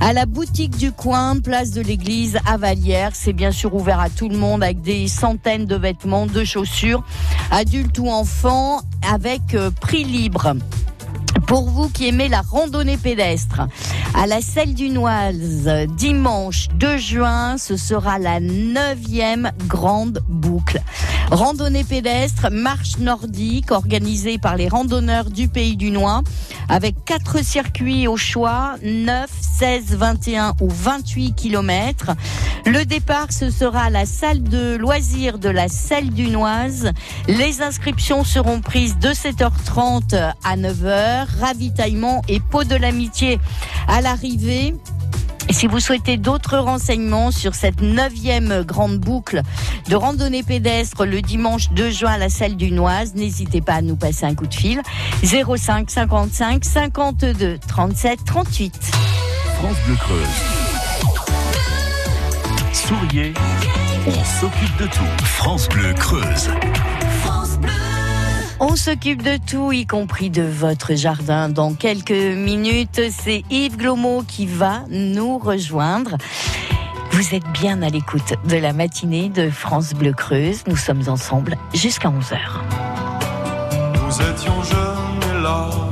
à 0.00 0.12
la 0.12 0.26
boutique 0.26 0.76
du 0.76 0.92
coin, 0.92 1.40
place 1.40 1.70
de 1.70 1.80
l'église 1.80 2.38
à 2.46 2.58
Vallière. 2.58 3.12
C'est 3.14 3.32
bien 3.32 3.50
sûr 3.50 3.74
ouvert 3.74 4.00
à 4.00 4.10
tout 4.10 4.28
le 4.28 4.36
monde 4.36 4.62
avec 4.62 4.82
des 4.82 5.08
centaines 5.08 5.64
de 5.64 5.76
vêtements, 5.76 6.26
de 6.26 6.44
chaussures, 6.44 7.02
adultes 7.50 7.98
ou 7.98 8.08
enfants, 8.08 8.82
avec 9.10 9.54
euh, 9.54 9.70
prix 9.70 10.04
libre. 10.04 10.54
Pour 11.46 11.70
vous 11.70 11.88
qui 11.88 12.08
aimez 12.08 12.28
la 12.28 12.40
randonnée 12.40 12.96
pédestre, 12.96 13.62
à 14.14 14.26
la 14.26 14.40
Selle 14.40 14.74
du 14.74 14.88
Noise, 14.88 15.70
dimanche 15.96 16.66
2 16.74 16.96
juin, 16.96 17.56
ce 17.56 17.76
sera 17.76 18.18
la 18.18 18.40
neuvième 18.40 19.52
grande 19.68 20.20
boucle. 20.28 20.80
Randonnée 21.30 21.84
pédestre, 21.84 22.48
marche 22.50 22.98
nordique, 22.98 23.70
organisée 23.70 24.38
par 24.38 24.56
les 24.56 24.68
randonneurs 24.68 25.30
du 25.30 25.48
Pays 25.48 25.76
du 25.76 25.90
Noix, 25.90 26.22
avec 26.68 26.96
quatre 27.04 27.44
circuits 27.44 28.08
au 28.08 28.16
choix, 28.16 28.74
9, 28.82 29.30
16, 29.58 29.96
21 29.96 30.54
ou 30.60 30.68
28 30.68 31.34
kilomètres. 31.34 32.10
Le 32.64 32.84
départ, 32.84 33.28
ce 33.30 33.50
sera 33.50 33.90
la 33.90 34.06
salle 34.06 34.42
de 34.42 34.76
loisirs 34.76 35.38
de 35.38 35.48
la 35.48 35.68
Selle 35.68 36.10
du 36.10 36.28
Noise. 36.28 36.90
Les 37.28 37.62
inscriptions 37.62 38.24
seront 38.24 38.60
prises 38.60 38.98
de 38.98 39.10
7h30 39.10 40.32
à 40.44 40.56
9h. 40.56 41.35
Ravitaillement 41.40 42.22
et 42.28 42.40
pot 42.40 42.64
de 42.64 42.74
l'amitié 42.74 43.38
à 43.88 44.00
l'arrivée. 44.00 44.74
Si 45.50 45.66
vous 45.66 45.78
souhaitez 45.80 46.16
d'autres 46.16 46.58
renseignements 46.58 47.30
sur 47.30 47.54
cette 47.54 47.80
neuvième 47.80 48.62
grande 48.62 48.98
boucle 48.98 49.42
de 49.88 49.94
randonnée 49.94 50.42
pédestre 50.42 51.06
le 51.06 51.22
dimanche 51.22 51.70
2 51.70 51.90
juin 51.90 52.12
à 52.12 52.18
la 52.18 52.28
salle 52.28 52.56
du 52.56 52.72
Noise, 52.72 53.14
n'hésitez 53.14 53.60
pas 53.60 53.74
à 53.74 53.82
nous 53.82 53.96
passer 53.96 54.26
un 54.26 54.34
coup 54.34 54.46
de 54.46 54.54
fil. 54.54 54.82
05 55.22 55.90
55 55.90 56.64
52 56.64 57.58
37 57.66 58.24
38. 58.24 58.74
France 59.54 59.76
Bleu 59.86 59.96
Creuse. 59.96 60.66
Souriez, 62.72 63.32
on 64.06 64.40
s'occupe 64.40 64.76
de 64.78 64.86
tout. 64.86 65.24
France 65.24 65.68
Bleu 65.68 65.94
Creuse. 65.94 66.50
On 68.58 68.74
s'occupe 68.74 69.22
de 69.22 69.36
tout, 69.36 69.72
y 69.72 69.86
compris 69.86 70.30
de 70.30 70.42
votre 70.42 70.94
jardin. 70.94 71.48
Dans 71.48 71.74
quelques 71.74 72.10
minutes, 72.10 73.00
c'est 73.10 73.44
Yves 73.50 73.76
Glomo 73.76 74.22
qui 74.26 74.46
va 74.46 74.84
nous 74.88 75.38
rejoindre. 75.38 76.16
Vous 77.10 77.34
êtes 77.34 77.46
bien 77.52 77.82
à 77.82 77.90
l'écoute 77.90 78.34
de 78.48 78.56
la 78.56 78.72
matinée 78.72 79.28
de 79.28 79.50
France 79.50 79.92
Bleu 79.92 80.12
Creuse. 80.12 80.64
Nous 80.66 80.76
sommes 80.76 81.08
ensemble 81.08 81.56
jusqu'à 81.74 82.08
11h. 82.08 82.38
Nous 83.94 84.32
étions 84.32 84.62
jeunes 84.62 85.30
et 85.30 85.42
larges 85.42 85.86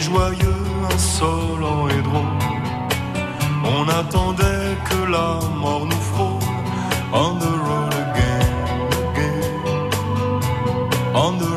joyeux, 0.00 0.64
insolents 0.92 1.88
et 1.88 2.02
drôles. 2.02 2.24
On 3.64 3.88
attendait 3.88 4.76
que 4.88 5.10
la 5.10 5.40
mort 5.56 5.86
nous 5.86 6.04
On 11.14 11.38
the 11.38 11.53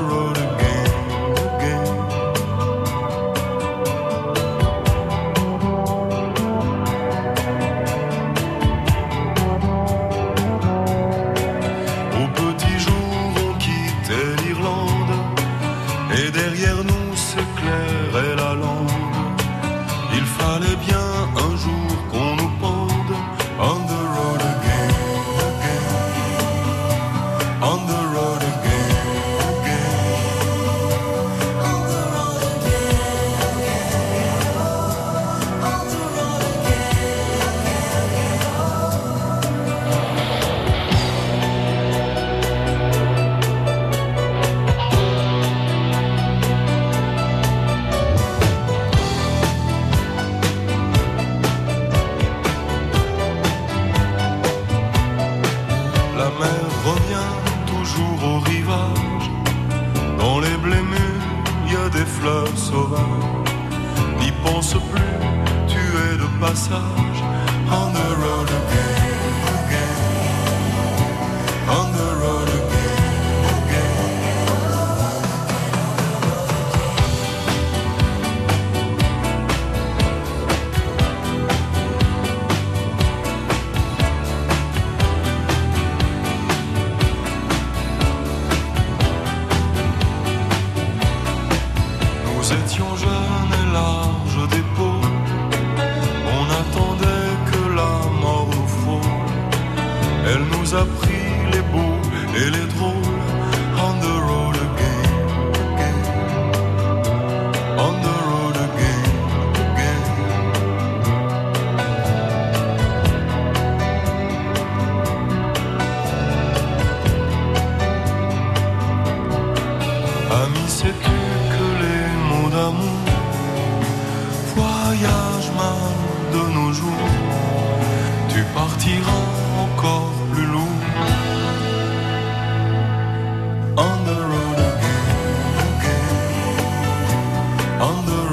On 137.79 138.05
the 138.05 138.27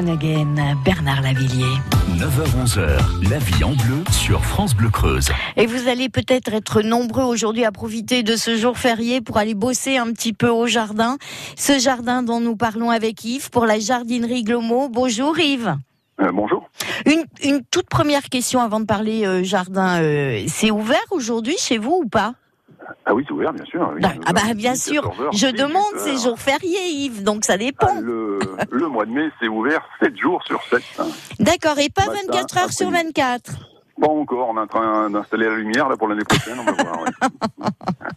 One 0.00 0.08
Again, 0.08 0.54
Bernard 0.84 1.24
Lavillier. 1.24 1.99
9h-11h, 2.16 3.30
la 3.30 3.38
vie 3.38 3.64
en 3.64 3.72
bleu 3.72 4.02
sur 4.10 4.44
France 4.44 4.74
Bleu 4.74 4.90
Creuse. 4.90 5.28
Et 5.56 5.66
vous 5.66 5.88
allez 5.88 6.08
peut-être 6.08 6.52
être 6.52 6.82
nombreux 6.82 7.22
aujourd'hui 7.24 7.64
à 7.64 7.72
profiter 7.72 8.22
de 8.22 8.36
ce 8.36 8.56
jour 8.56 8.78
férié 8.78 9.20
pour 9.20 9.36
aller 9.36 9.54
bosser 9.54 9.96
un 9.96 10.12
petit 10.12 10.32
peu 10.32 10.48
au 10.48 10.66
jardin. 10.66 11.18
Ce 11.56 11.78
jardin 11.78 12.22
dont 12.22 12.40
nous 12.40 12.56
parlons 12.56 12.90
avec 12.90 13.24
Yves 13.24 13.50
pour 13.50 13.64
la 13.66 13.78
jardinerie 13.78 14.42
Glomo. 14.42 14.88
Bonjour 14.88 15.38
Yves. 15.38 15.76
Euh, 16.20 16.30
bonjour. 16.32 16.68
Une, 17.06 17.24
une 17.42 17.62
toute 17.70 17.88
première 17.88 18.24
question 18.24 18.60
avant 18.60 18.80
de 18.80 18.86
parler 18.86 19.24
euh, 19.24 19.42
jardin. 19.42 20.02
euh, 20.02 20.44
c'est 20.48 20.70
ouvert 20.70 20.98
aujourd'hui 21.10 21.56
chez 21.58 21.78
vous 21.78 22.02
ou 22.04 22.08
pas? 22.08 22.34
Ah 23.06 23.14
oui, 23.14 23.24
c'est 23.26 23.32
ouvert, 23.32 23.52
bien 23.52 23.64
sûr. 23.64 23.92
oui. 23.94 24.02
Ah 24.26 24.32
bah 24.32 24.54
bien 24.54 24.72
14 24.74 24.82
sûr. 24.82 25.12
Je 25.32 25.46
18 25.46 25.52
demande 25.52 25.96
ces 25.98 26.16
jours 26.18 26.38
fériés 26.38 26.88
Yves, 26.90 27.22
donc 27.22 27.44
ça 27.44 27.54
Ah, 27.54 27.58
dépend. 27.58 28.00
le, 28.00 28.38
le 28.70 28.88
mois 28.88 29.06
de 29.06 29.10
mai, 29.12 29.28
c'est 29.40 29.48
ouvert 29.48 29.82
7 30.02 30.16
jours 30.18 30.42
sur 30.44 30.60
7. 30.70 30.82
D'accord, 31.38 31.78
et 31.78 31.88
pas 31.88 32.06
Matin, 32.06 32.18
24 32.32 32.58
heures 32.58 32.72
sur 32.72 32.88
après-midi. 32.88 33.12
24. 33.16 33.52
Pas 34.00 34.08
encore, 34.08 34.48
on 34.48 34.56
est 34.56 34.60
en 34.60 34.66
train 34.66 35.10
d'installer 35.10 35.44
la 35.46 35.56
lumière 35.56 35.88
là 35.90 35.96
pour 35.96 36.08
l'année 36.08 36.24
prochaine, 36.24 36.58
on 36.58 36.64
va 36.64 36.72
voir. 36.72 37.02
ouais. 37.02 37.10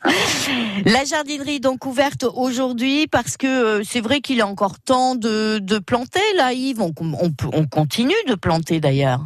La 0.85 1.03
jardinerie 1.03 1.59
donc 1.59 1.85
ouverte 1.85 2.23
aujourd'hui 2.35 3.07
parce 3.07 3.37
que 3.37 3.47
euh, 3.79 3.83
c'est 3.83 4.01
vrai 4.01 4.21
qu'il 4.21 4.39
est 4.39 4.43
encore 4.43 4.79
temps 4.79 5.15
de, 5.15 5.59
de 5.59 5.79
planter 5.79 6.21
là 6.37 6.53
Yves. 6.53 6.81
On, 6.81 6.93
on, 7.21 7.31
peut- 7.31 7.49
on 7.53 7.65
continue 7.67 8.13
de 8.27 8.35
planter 8.35 8.79
d'ailleurs. 8.79 9.21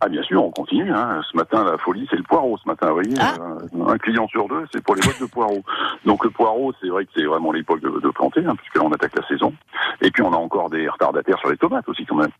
Ah 0.00 0.08
bien 0.08 0.22
sûr, 0.22 0.44
on 0.44 0.50
continue. 0.50 0.92
Hein. 0.92 1.20
Ce 1.30 1.36
matin, 1.36 1.64
la 1.64 1.76
folie, 1.76 2.06
c'est 2.08 2.16
le 2.16 2.22
poireau. 2.22 2.56
Ce 2.58 2.68
matin, 2.68 2.88
vous 2.88 2.94
voyez, 2.94 3.14
euh, 3.18 3.86
un 3.86 3.98
client 3.98 4.28
sur 4.28 4.48
deux, 4.48 4.64
c'est 4.72 4.82
pour 4.82 4.94
les 4.94 5.00
boîtes 5.00 5.20
de 5.20 5.26
poireaux. 5.26 5.62
Donc 6.04 6.24
le 6.24 6.30
poireau, 6.30 6.72
c'est 6.80 6.88
vrai 6.88 7.04
que 7.04 7.10
c'est 7.16 7.24
vraiment 7.24 7.50
l'époque 7.50 7.80
de, 7.80 7.88
de 7.88 8.08
planter, 8.10 8.44
hein, 8.46 8.54
puisque 8.56 8.76
là 8.76 8.82
on 8.84 8.92
attaque 8.92 9.16
la 9.16 9.26
saison. 9.26 9.52
Et 10.00 10.10
puis 10.10 10.22
on 10.22 10.32
a 10.32 10.36
encore 10.36 10.70
des 10.70 10.88
retardataires 10.88 11.38
sur 11.40 11.50
les 11.50 11.56
tomates 11.56 11.88
aussi 11.88 12.06
quand 12.06 12.16
même. 12.16 12.30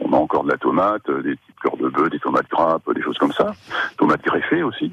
On 0.00 0.12
a 0.12 0.16
encore 0.16 0.44
de 0.44 0.50
la 0.50 0.58
tomate, 0.58 1.08
euh, 1.08 1.22
des 1.22 1.36
petites 1.36 1.60
cœurs 1.62 1.76
de 1.78 1.88
bœuf, 1.88 2.10
des 2.10 2.20
tomates 2.20 2.48
grappes, 2.50 2.92
des 2.94 3.02
choses 3.02 3.18
comme 3.18 3.32
ça. 3.32 3.52
Tomates 3.96 4.22
greffées 4.22 4.62
aussi. 4.62 4.92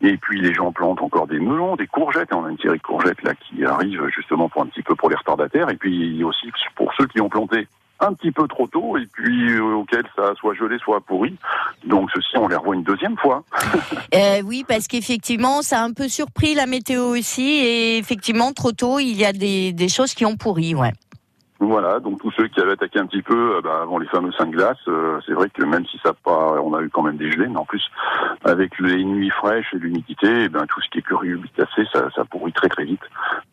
Et 0.00 0.16
puis 0.16 0.40
les 0.40 0.54
gens 0.54 0.72
plantent 0.72 1.02
encore 1.02 1.26
des 1.26 1.40
melons, 1.40 1.76
des 1.76 1.86
courgettes. 1.86 2.32
On 2.32 2.44
a 2.46 2.50
une 2.50 2.58
série 2.58 2.78
de 2.78 2.82
courgettes 2.82 3.22
là 3.22 3.34
qui 3.34 3.64
arrive 3.64 4.06
justement 4.08 4.48
pour 4.48 4.62
un 4.62 4.66
petit 4.66 4.82
peu 4.82 4.94
pour 4.94 5.10
les 5.10 5.16
retardataires. 5.16 5.68
Et 5.68 5.76
puis 5.76 6.24
aussi 6.24 6.50
pour 6.74 6.92
ceux 6.94 7.06
qui 7.06 7.20
ont 7.20 7.28
planté 7.28 7.68
un 8.06 8.14
petit 8.14 8.32
peu 8.32 8.46
trop 8.48 8.66
tôt 8.66 8.96
et 8.96 9.06
puis 9.12 9.52
euh, 9.52 9.74
auxquels 9.74 10.06
ça 10.16 10.34
soit 10.38 10.54
gelé, 10.54 10.78
soit 10.78 11.00
pourri. 11.00 11.36
Donc 11.84 12.10
ceci, 12.14 12.36
on 12.36 12.48
les 12.48 12.56
revoit 12.56 12.74
une 12.74 12.82
deuxième 12.82 13.16
fois. 13.16 13.42
Euh, 14.14 14.42
oui, 14.44 14.64
parce 14.66 14.86
qu'effectivement, 14.86 15.62
ça 15.62 15.80
a 15.80 15.84
un 15.84 15.92
peu 15.92 16.08
surpris 16.08 16.54
la 16.54 16.66
météo 16.66 17.02
aussi. 17.02 17.42
Et 17.42 17.98
effectivement, 17.98 18.52
trop 18.52 18.70
tôt, 18.70 19.00
il 19.00 19.16
y 19.16 19.24
a 19.24 19.32
des, 19.32 19.72
des 19.72 19.88
choses 19.88 20.14
qui 20.14 20.24
ont 20.24 20.36
pourri, 20.36 20.74
ouais. 20.74 20.92
Voilà, 21.66 21.98
donc 21.98 22.20
tous 22.20 22.30
ceux 22.32 22.48
qui 22.48 22.60
avaient 22.60 22.72
attaqué 22.72 22.98
un 22.98 23.06
petit 23.06 23.22
peu 23.22 23.56
euh, 23.56 23.60
bah, 23.62 23.80
avant 23.82 23.98
les 23.98 24.06
fameux 24.06 24.32
cinq 24.32 24.50
glaces, 24.50 24.76
euh, 24.86 25.18
c'est 25.26 25.32
vrai 25.32 25.48
que 25.48 25.64
même 25.64 25.86
si 25.86 25.98
ça 26.04 26.12
pas, 26.12 26.60
on 26.62 26.74
a 26.74 26.82
eu 26.82 26.90
quand 26.90 27.02
même 27.02 27.16
des 27.16 27.30
gelées, 27.30 27.48
mais 27.48 27.56
en 27.56 27.64
plus 27.64 27.82
avec 28.44 28.78
les 28.78 29.02
nuits 29.02 29.30
fraîches 29.30 29.72
et 29.72 29.78
l'humidité, 29.78 30.44
eh 30.44 30.48
ben 30.50 30.66
tout 30.66 30.80
ce 30.82 30.90
qui 30.90 30.98
est 30.98 31.02
curiobitacé, 31.02 31.86
ça, 31.90 32.10
ça 32.14 32.24
pourrit 32.26 32.52
très 32.52 32.68
très 32.68 32.84
vite. 32.84 33.00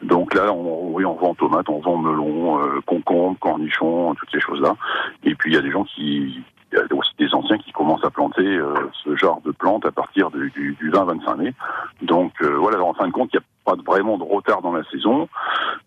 Donc 0.04 0.34
là, 0.34 0.52
on, 0.52 0.92
oui, 0.92 1.06
on 1.06 1.16
vend 1.16 1.34
tomates, 1.36 1.70
on 1.70 1.80
vend 1.80 1.98
melons, 1.98 2.60
euh, 2.60 2.82
concombres, 2.86 3.40
cornichons, 3.40 4.14
toutes 4.16 4.32
ces 4.32 4.42
choses-là. 4.42 4.76
Et 5.24 5.34
puis 5.34 5.52
il 5.52 5.56
y 5.56 5.58
a 5.58 5.62
des 5.62 5.72
gens 5.72 5.86
qui 5.86 6.44
il 6.72 6.78
y 6.78 6.82
a 6.82 6.96
aussi 6.96 7.12
des 7.18 7.34
anciens 7.34 7.58
qui 7.58 7.72
commencent 7.72 8.04
à 8.04 8.10
planter 8.10 8.46
euh, 8.46 8.74
ce 9.04 9.16
genre 9.16 9.42
de 9.42 9.52
plantes 9.52 9.86
à 9.86 9.92
partir 9.92 10.32
du, 10.32 10.50
du, 10.52 10.74
du 10.80 10.92
20-25 10.92 11.38
mai. 11.38 11.54
Donc 12.02 12.34
euh, 12.42 12.56
voilà, 12.58 12.82
en 12.82 12.94
fin 12.94 13.08
de 13.08 13.12
compte, 13.12 13.30
il 13.34 13.38
n'y 13.38 13.44
a 13.44 13.76
pas 13.76 13.82
vraiment 13.86 14.18
de 14.18 14.24
retard 14.24 14.62
dans 14.62 14.74
la 14.74 14.84
saison. 14.86 15.28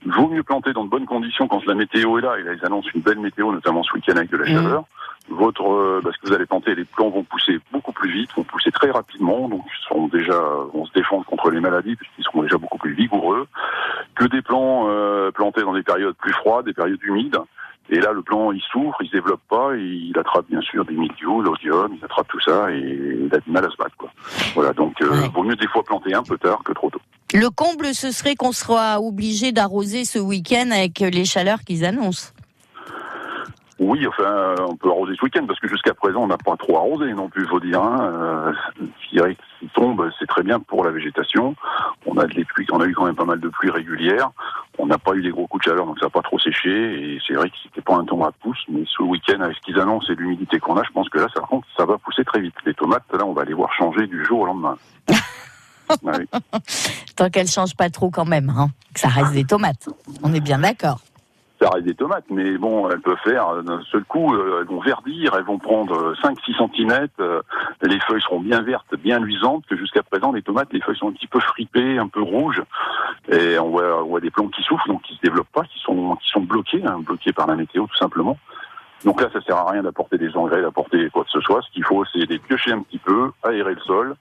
Vaut 0.07 0.28
mieux 0.28 0.43
planter 0.43 0.72
dans 0.72 0.85
de 0.85 0.91
bonnes 0.91 1.07
conditions 1.07 1.49
quand 1.49 1.64
la 1.66 1.74
météo 1.74 2.18
est 2.18 2.22
là. 2.22 2.39
Et 2.39 2.43
là, 2.43 2.53
ils 2.53 2.64
annoncent 2.64 2.89
une 2.95 3.01
belle 3.01 3.18
météo, 3.18 3.53
notamment 3.53 3.82
ce 3.82 3.93
week-end 3.95 4.16
avec 4.16 4.30
de 4.30 4.37
la 4.37 4.47
chaleur. 4.47 4.85
Votre, 5.30 5.72
euh, 5.72 6.01
parce 6.05 6.18
que 6.18 6.26
vous 6.26 6.35
allez 6.35 6.45
planter, 6.45 6.74
les 6.74 6.85
plants 6.85 7.09
vont 7.09 7.24
pousser 7.24 7.59
beaucoup 7.72 7.93
plus 7.93 8.11
vite, 8.11 8.30
vont 8.37 8.45
pousser 8.45 8.70
très 8.70 8.91
rapidement, 8.91 9.49
donc 9.49 9.64
ils 9.66 9.85
seront 9.89 10.07
déjà, 10.09 10.39
vont 10.74 10.85
se 10.85 10.93
défendre 10.93 11.24
contre 11.24 11.51
les 11.51 11.61
maladies 11.61 11.97
puisqu'ils 11.97 12.24
seront 12.24 12.43
déjà 12.43 12.59
beaucoup 12.59 12.76
plus 12.76 12.93
vigoureux 12.93 13.47
que 14.14 14.26
des 14.26 14.43
plants 14.43 14.85
euh, 14.89 15.30
plantés 15.30 15.62
dans 15.62 15.72
des 15.72 15.82
périodes 15.82 16.14
plus 16.16 16.32
froides, 16.35 16.66
des 16.66 16.74
périodes 16.74 17.03
humides. 17.03 17.39
Et 17.91 18.01
là, 18.01 18.12
le 18.12 18.22
plant, 18.22 18.51
il 18.53 18.61
souffre, 18.72 18.97
il 19.03 19.09
se 19.09 19.12
développe 19.12 19.43
pas, 19.49 19.74
et 19.76 19.82
il 19.82 20.18
attrape 20.18 20.47
bien 20.49 20.61
sûr 20.62 20.85
des 20.85 20.95
mildious, 20.95 21.43
l'odium, 21.43 21.95
il 21.97 22.05
attrape 22.05 22.28
tout 22.28 22.41
ça, 22.41 22.70
et 22.72 22.78
il 22.78 23.35
a 23.35 23.39
du 23.39 23.51
mal 23.51 23.64
à 23.64 23.70
se 23.70 23.76
battre, 23.76 23.97
quoi. 23.97 24.11
Voilà, 24.55 24.72
donc, 24.72 25.01
euh, 25.03 25.28
vaut 25.35 25.43
mieux 25.43 25.57
des 25.57 25.68
fois 25.68 25.82
planter 25.82 26.14
un 26.14 26.22
peu 26.22 26.39
tard 26.39 26.62
que 26.64 26.72
trop 26.72 26.91
tôt. 26.91 27.01
Le 27.35 27.51
comble, 27.51 27.95
ce 27.95 28.11
serait 28.11 28.37
qu'on 28.37 28.53
sera 28.53 29.01
obligé 29.01 29.53
d'arroser 29.53 30.05
ce 30.05 30.18
week-end 30.18 30.70
avec 30.70 31.01
les 31.01 31.24
chaleurs 31.24 31.61
qu'ils 31.61 31.85
annoncent. 31.85 32.34
Oui, 33.85 34.07
enfin, 34.07 34.24
euh, 34.24 34.57
on 34.66 34.76
peut 34.76 34.89
arroser 34.89 35.14
ce 35.14 35.22
week-end, 35.22 35.45
parce 35.47 35.61
que 35.61 35.68
jusqu'à 35.68 35.93
présent, 35.93 36.22
on 36.22 36.26
n'a 36.26 36.39
pas 36.39 36.57
trop 36.57 36.78
arrosé 36.78 37.12
non 37.12 37.28
plus, 37.28 37.47
faut 37.47 37.61
dire. 37.61 37.82
Hein. 37.82 37.99
Euh, 38.01 38.53
je 39.03 39.18
dirais 39.18 39.37
tombe, 39.74 40.11
c'est 40.18 40.26
très 40.26 40.43
bien 40.43 40.59
pour 40.59 40.85
la 40.85 40.91
végétation. 40.91 41.55
On 42.07 42.16
a 42.16 42.26
pluies, 42.26 42.66
on 42.72 42.80
a 42.80 42.87
eu 42.87 42.95
quand 42.95 43.05
même 43.05 43.14
pas 43.14 43.26
mal 43.26 43.41
de 43.41 43.49
pluies 43.49 43.68
régulières. 43.68 44.30
On 44.78 44.87
n'a 44.87 44.97
pas 44.97 45.12
eu 45.12 45.22
des 45.22 45.28
gros 45.28 45.47
coups 45.47 45.66
de 45.66 45.70
chaleur, 45.70 45.85
donc 45.85 45.99
ça 45.99 46.07
n'a 46.07 46.11
pas 46.11 46.22
trop 46.22 46.39
séché. 46.39 46.70
Et 46.70 47.18
c'est 47.26 47.35
vrai 47.35 47.51
que 47.51 47.57
c'était 47.62 47.82
pas 47.82 47.97
un 47.97 48.05
temps 48.07 48.24
à 48.24 48.32
pousse, 48.32 48.62
mais 48.70 48.85
ce 48.87 49.03
week-end, 49.03 49.41
avec 49.41 49.57
ce 49.57 49.61
qu'ils 49.61 49.78
annoncent 49.78 50.11
et 50.11 50.14
l'humidité 50.14 50.59
qu'on 50.61 50.78
a, 50.78 50.82
je 50.82 50.91
pense 50.91 51.11
que 51.11 51.18
là, 51.18 51.26
ça, 51.35 51.41
par 51.41 51.51
contre, 51.51 51.66
ça 51.76 51.85
va 51.85 51.99
pousser 51.99 52.24
très 52.24 52.41
vite. 52.41 52.55
Les 52.64 52.72
tomates, 52.72 53.05
là, 53.12 53.26
on 53.26 53.35
va 53.35 53.45
les 53.45 53.55
voir 53.55 53.70
changer 53.74 54.07
du 54.07 54.24
jour 54.24 54.41
au 54.41 54.47
lendemain. 54.47 54.78
Oui. 56.03 56.14
Tant 57.14 57.28
qu'elles 57.28 57.47
changent 57.47 57.76
pas 57.76 57.91
trop 57.91 58.09
quand 58.09 58.24
même, 58.24 58.49
hein. 58.49 58.70
que 58.95 59.01
ça 59.01 59.09
reste 59.09 59.35
des 59.35 59.45
tomates. 59.45 59.91
On 60.22 60.32
est 60.32 60.41
bien 60.41 60.59
d'accord. 60.59 60.99
Des 61.83 61.95
tomates, 61.95 62.27
mais 62.31 62.59
bon, 62.59 62.91
elles 62.91 63.01
peuvent 63.01 63.17
faire 63.25 63.49
euh, 63.49 63.62
d'un 63.62 63.81
seul 63.91 64.05
coup, 64.05 64.35
euh, 64.35 64.61
elles 64.61 64.67
vont 64.67 64.81
verdir, 64.81 65.35
elles 65.35 65.45
vont 65.45 65.59
prendre 65.59 66.15
5-6 66.15 66.59
cm, 66.59 67.09
les 67.83 68.01
feuilles 68.01 68.21
seront 68.21 68.41
bien 68.41 68.61
vertes, 68.61 68.95
bien 68.97 69.19
luisantes, 69.19 69.65
que 69.67 69.77
jusqu'à 69.77 70.03
présent, 70.03 70.31
les 70.31 70.43
tomates, 70.43 70.73
les 70.73 70.81
feuilles 70.83 70.97
sont 70.97 71.09
un 71.09 71.12
petit 71.12 71.27
peu 71.27 71.41
fripées, 71.41 71.99
un 71.99 72.09
peu 72.09 72.21
rouges, 72.21 72.62
et 73.31 73.59
on 73.59 73.71
voit, 73.71 74.05
on 74.05 74.09
voit 74.09 74.21
des 74.21 74.31
plants 74.31 74.49
qui 74.49 74.62
souffrent, 74.62 74.87
donc 74.89 75.03
qui 75.03 75.15
se 75.15 75.21
développent 75.23 75.53
pas, 75.53 75.65
qui 75.65 75.79
sont, 75.81 76.17
qui 76.17 76.29
sont 76.29 76.43
bloqués, 76.43 76.85
hein, 76.85 76.99
bloqués 77.01 77.33
par 77.33 77.47
la 77.47 77.57
météo 77.57 77.87
tout 77.87 77.97
simplement. 77.97 78.37
Donc 79.05 79.21
là, 79.21 79.29
ça 79.33 79.41
sert 79.43 79.57
à 79.57 79.71
rien 79.71 79.83
d'apporter 79.83 80.19
des 80.19 80.35
engrais, 80.37 80.63
d'apporter 80.63 81.11
quoi 81.11 81.25
que 81.25 81.31
ce 81.31 81.41
soit. 81.41 81.61
Ce 81.63 81.73
qu'il 81.73 81.85
faut, 81.85 82.05
c'est 82.13 82.29
les 82.29 82.39
piocher 82.39 82.73
un 82.73 82.83
petit 82.83 82.99
peu, 82.99 83.31
aérer 83.43 83.75
le 83.75 83.81
sol, 83.81 84.17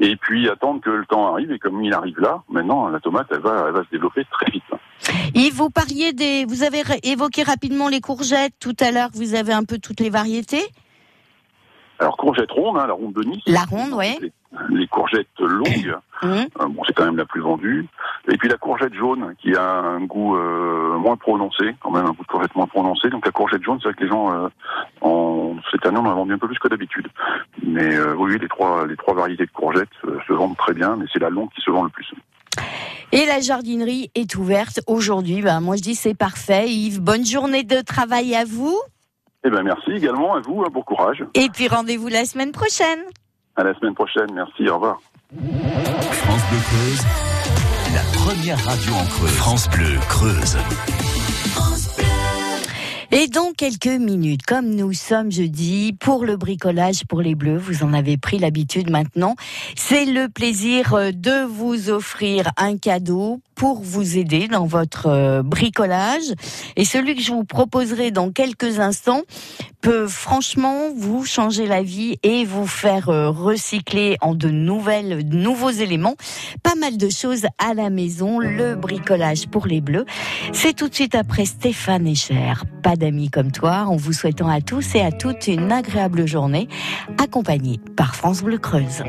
et 0.00 0.16
puis 0.16 0.48
attendre 0.48 0.80
que 0.80 0.90
le 0.90 1.06
temps 1.06 1.32
arrive. 1.32 1.50
Et 1.52 1.58
comme 1.58 1.82
il 1.82 1.92
arrive 1.94 2.20
là, 2.20 2.42
maintenant, 2.48 2.88
la 2.88 3.00
tomate, 3.00 3.26
elle 3.30 3.40
va, 3.40 3.64
elle 3.68 3.74
va 3.74 3.84
se 3.84 3.90
développer 3.90 4.24
très 4.30 4.50
vite. 4.50 4.62
Yves, 5.34 5.54
vous 5.54 5.70
parliez 5.70 6.12
des, 6.12 6.44
vous 6.46 6.62
avez 6.62 6.82
évoqué 7.02 7.42
rapidement 7.42 7.88
les 7.88 8.00
courgettes 8.00 8.54
tout 8.60 8.76
à 8.80 8.90
l'heure. 8.90 9.10
Vous 9.14 9.34
avez 9.34 9.52
un 9.52 9.64
peu 9.64 9.78
toutes 9.78 10.00
les 10.00 10.10
variétés. 10.10 10.64
Alors 11.98 12.16
courgette 12.16 12.50
ronde, 12.50 12.78
hein, 12.78 12.86
la 12.86 12.92
ronde 12.92 13.14
de 13.14 13.22
Nice. 13.22 13.42
La 13.46 13.64
ronde, 13.64 13.92
ouais. 13.94 14.18
Les, 14.20 14.32
les 14.70 14.86
courgettes 14.86 15.26
longues, 15.38 15.96
euh, 16.24 16.46
bon, 16.58 16.82
c'est 16.86 16.94
quand 16.94 17.04
même 17.04 17.16
la 17.16 17.24
plus 17.24 17.40
vendue. 17.40 17.86
Et 18.28 18.36
puis 18.36 18.48
la 18.48 18.56
courgette 18.56 18.94
jaune, 18.94 19.34
qui 19.38 19.54
a 19.54 19.78
un 19.80 20.00
goût 20.00 20.36
euh, 20.36 20.98
moins 20.98 21.16
prononcé, 21.16 21.76
quand 21.80 21.90
même 21.90 22.06
un 22.06 22.10
goût 22.10 22.22
de 22.22 22.28
courgette 22.28 22.54
moins 22.56 22.66
prononcé. 22.66 23.08
Donc 23.08 23.24
la 23.24 23.32
courgette 23.32 23.62
jaune, 23.62 23.78
c'est 23.80 23.88
vrai 23.88 23.94
que 23.94 24.04
les 24.04 24.10
gens, 24.10 24.32
euh, 24.32 24.48
en, 25.00 25.56
cette 25.70 25.86
année, 25.86 25.98
on 25.98 26.06
en 26.06 26.10
a 26.10 26.14
vendu 26.14 26.32
un 26.32 26.38
peu 26.38 26.48
plus 26.48 26.58
que 26.58 26.68
d'habitude. 26.68 27.06
Mais 27.62 27.94
euh, 27.94 28.14
oui, 28.14 28.38
les 28.40 28.48
trois, 28.48 28.86
les 28.86 28.96
trois 28.96 29.14
variétés 29.14 29.46
de 29.46 29.50
courgettes 29.50 29.88
euh, 30.04 30.18
se 30.26 30.32
vendent 30.32 30.56
très 30.56 30.74
bien, 30.74 30.96
mais 30.96 31.06
c'est 31.12 31.20
la 31.20 31.30
longue 31.30 31.50
qui 31.54 31.60
se 31.60 31.70
vend 31.70 31.84
le 31.84 31.90
plus. 31.90 32.10
Et 33.12 33.24
la 33.26 33.40
jardinerie 33.40 34.10
est 34.14 34.34
ouverte 34.36 34.80
aujourd'hui. 34.86 35.42
Ben, 35.42 35.60
moi, 35.60 35.76
je 35.76 35.82
dis 35.82 35.94
c'est 35.94 36.14
parfait. 36.14 36.68
Yves, 36.68 37.00
bonne 37.00 37.24
journée 37.24 37.62
de 37.62 37.80
travail 37.80 38.34
à 38.34 38.44
vous. 38.44 38.76
Eh 39.46 39.50
ben 39.50 39.62
merci 39.62 39.92
également 39.92 40.34
à 40.34 40.40
vous, 40.40 40.62
hein, 40.62 40.70
bon 40.72 40.82
courage. 40.82 41.24
Et 41.34 41.48
puis 41.48 41.68
rendez-vous 41.68 42.08
la 42.08 42.24
semaine 42.24 42.50
prochaine. 42.50 42.98
À 43.54 43.62
la 43.62 43.74
semaine 43.74 43.94
prochaine, 43.94 44.26
merci, 44.34 44.68
au 44.68 44.74
revoir. 44.74 44.98
France 45.30 46.42
Bleu 46.50 46.58
Creuse, 46.64 47.04
la 47.94 48.18
première 48.18 48.58
radio 48.64 48.92
en 48.94 49.04
Creuse. 49.06 49.30
France 49.30 49.68
Bleu 49.70 50.00
Creuse. 50.08 50.58
Et 53.12 53.28
dans 53.28 53.52
quelques 53.52 53.86
minutes, 53.86 54.42
comme 54.44 54.74
nous 54.74 54.92
sommes 54.92 55.30
jeudi, 55.30 55.92
pour 55.92 56.24
le 56.24 56.36
bricolage 56.36 57.04
pour 57.08 57.22
les 57.22 57.36
bleus, 57.36 57.56
vous 57.56 57.84
en 57.84 57.94
avez 57.94 58.16
pris 58.16 58.40
l'habitude 58.40 58.90
maintenant, 58.90 59.36
c'est 59.76 60.06
le 60.06 60.28
plaisir 60.28 60.92
euh, 60.94 61.12
de 61.12 61.46
vous 61.46 61.88
offrir 61.88 62.50
un 62.56 62.78
cadeau 62.78 63.40
pour 63.56 63.80
vous 63.82 64.18
aider 64.18 64.46
dans 64.46 64.66
votre 64.66 65.06
euh, 65.06 65.42
bricolage. 65.42 66.34
Et 66.76 66.84
celui 66.84 67.16
que 67.16 67.22
je 67.22 67.32
vous 67.32 67.44
proposerai 67.44 68.12
dans 68.12 68.30
quelques 68.30 68.78
instants 68.78 69.22
peut 69.80 70.06
franchement 70.06 70.90
vous 70.94 71.24
changer 71.24 71.66
la 71.66 71.82
vie 71.82 72.18
et 72.22 72.44
vous 72.44 72.66
faire 72.66 73.08
euh, 73.08 73.30
recycler 73.30 74.18
en 74.20 74.34
de 74.34 74.48
nouvelles, 74.48 75.28
de 75.28 75.36
nouveaux 75.36 75.70
éléments. 75.70 76.16
Pas 76.62 76.74
mal 76.74 76.96
de 76.96 77.08
choses 77.08 77.46
à 77.58 77.74
la 77.74 77.90
maison, 77.90 78.38
le 78.38 78.74
bricolage 78.74 79.48
pour 79.48 79.66
les 79.66 79.80
bleus. 79.80 80.04
C'est 80.52 80.74
tout 80.74 80.88
de 80.88 80.94
suite 80.94 81.14
après 81.14 81.46
Stéphane 81.46 82.06
Echer. 82.06 82.54
Pas 82.82 82.96
d'amis 82.96 83.30
comme 83.30 83.52
toi, 83.52 83.86
en 83.88 83.96
vous 83.96 84.12
souhaitant 84.12 84.48
à 84.48 84.60
tous 84.60 84.94
et 84.94 85.00
à 85.00 85.10
toutes 85.10 85.46
une 85.48 85.72
agréable 85.72 86.26
journée, 86.26 86.68
accompagnée 87.18 87.80
par 87.96 88.14
France 88.14 88.42
Bleu 88.42 88.58
Creuse. 88.58 89.02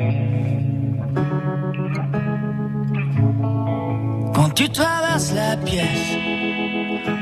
Quand 4.38 4.54
tu 4.54 4.70
traverses 4.70 5.34
la 5.34 5.58
pièce, 5.58 6.16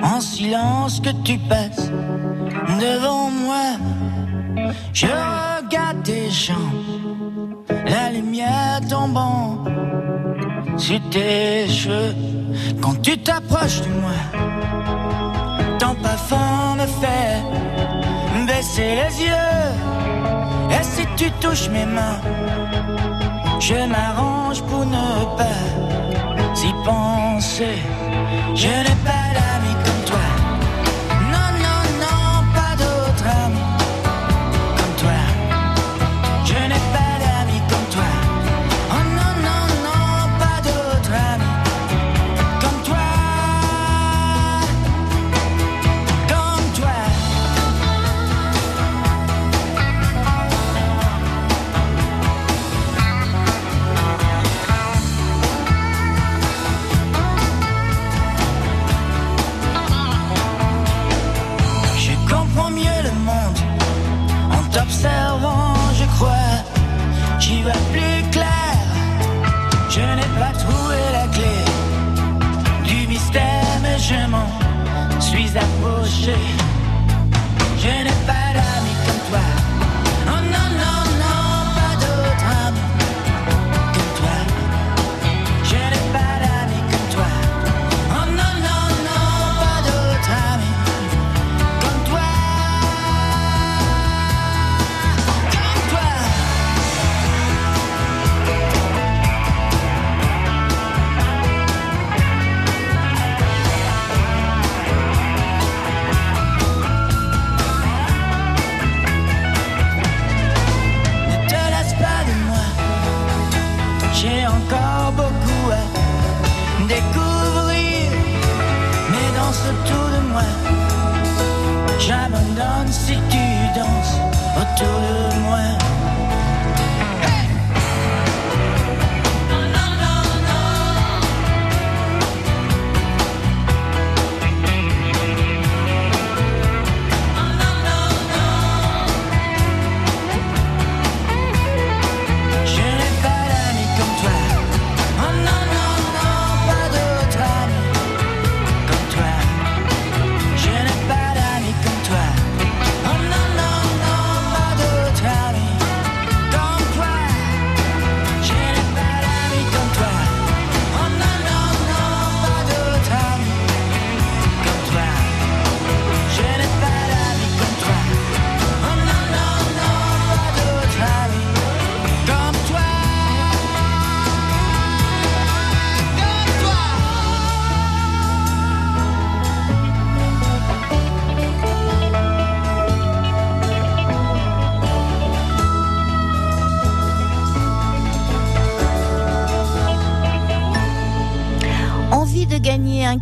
en 0.04 0.20
silence 0.20 1.00
que 1.00 1.12
tu 1.24 1.38
passes 1.38 1.90
devant 2.78 3.32
moi, 3.32 3.78
je 4.92 5.08
regarde 5.08 6.04
tes 6.04 6.30
jambes, 6.30 7.56
la 7.86 8.12
lumière 8.12 8.82
tombant 8.90 9.64
sur 10.76 11.00
tes 11.10 11.70
cheveux. 11.70 12.14
Quand 12.82 13.02
tu 13.02 13.18
t'approches 13.18 13.80
de 13.80 13.94
moi, 14.02 14.20
ton 15.80 15.96
parfum 15.96 16.76
me 16.76 16.86
fait 16.86 18.46
baisser 18.46 18.92
les 19.02 19.24
yeux. 19.24 19.66
Et 20.70 20.84
si 20.84 21.08
tu 21.16 21.32
touches 21.40 21.70
mes 21.70 21.86
mains, 21.86 22.20
je 23.62 23.88
m'arrange 23.88 24.62
pour 24.64 24.86
ne 24.86 25.38
pas 25.38 25.86
y 26.64 26.74
penser. 26.84 27.80
Je 28.56 28.68
n'ai 28.68 28.98
pas 29.04 29.45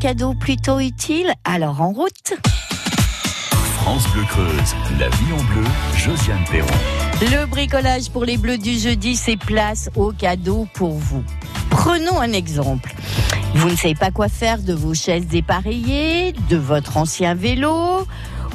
cadeau 0.04 0.34
plutôt 0.34 0.82
utile 0.82 1.34
Alors 1.46 1.80
en 1.80 1.94
route 1.94 2.34
France 3.54 4.06
Bleu 4.12 4.24
Creuse, 4.24 4.76
la 5.00 5.08
vie 5.08 5.32
en 5.32 5.42
bleu, 5.46 5.64
Josiane 5.96 6.44
Perron. 6.52 6.68
Le 7.22 7.46
bricolage 7.46 8.10
pour 8.10 8.26
les 8.26 8.36
bleus 8.36 8.58
du 8.58 8.78
jeudi, 8.78 9.16
c'est 9.16 9.38
place 9.38 9.90
au 9.96 10.12
cadeau 10.12 10.68
pour 10.74 10.92
vous. 10.92 11.24
Prenons 11.70 12.20
un 12.20 12.34
exemple. 12.34 12.94
Vous 13.56 13.70
ne 13.70 13.78
savez 13.78 13.96
pas 13.96 14.12
quoi 14.12 14.28
faire 14.28 14.62
de 14.62 14.74
vos 14.74 14.94
chaises 14.94 15.28
dépareillées, 15.28 16.34
de 16.50 16.58
votre 16.58 16.98
ancien 16.98 17.34
vélo, 17.34 18.06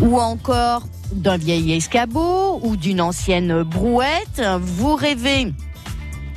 ou 0.03 0.21
encore 0.21 0.83
d'un 1.13 1.39
vieil 1.39 1.73
escabeau 1.73 2.61
ou 2.63 2.77
d'une 2.77 3.01
ancienne 3.01 3.63
brouette. 3.63 4.43
Vous 4.61 4.97
rêvez 4.97 5.55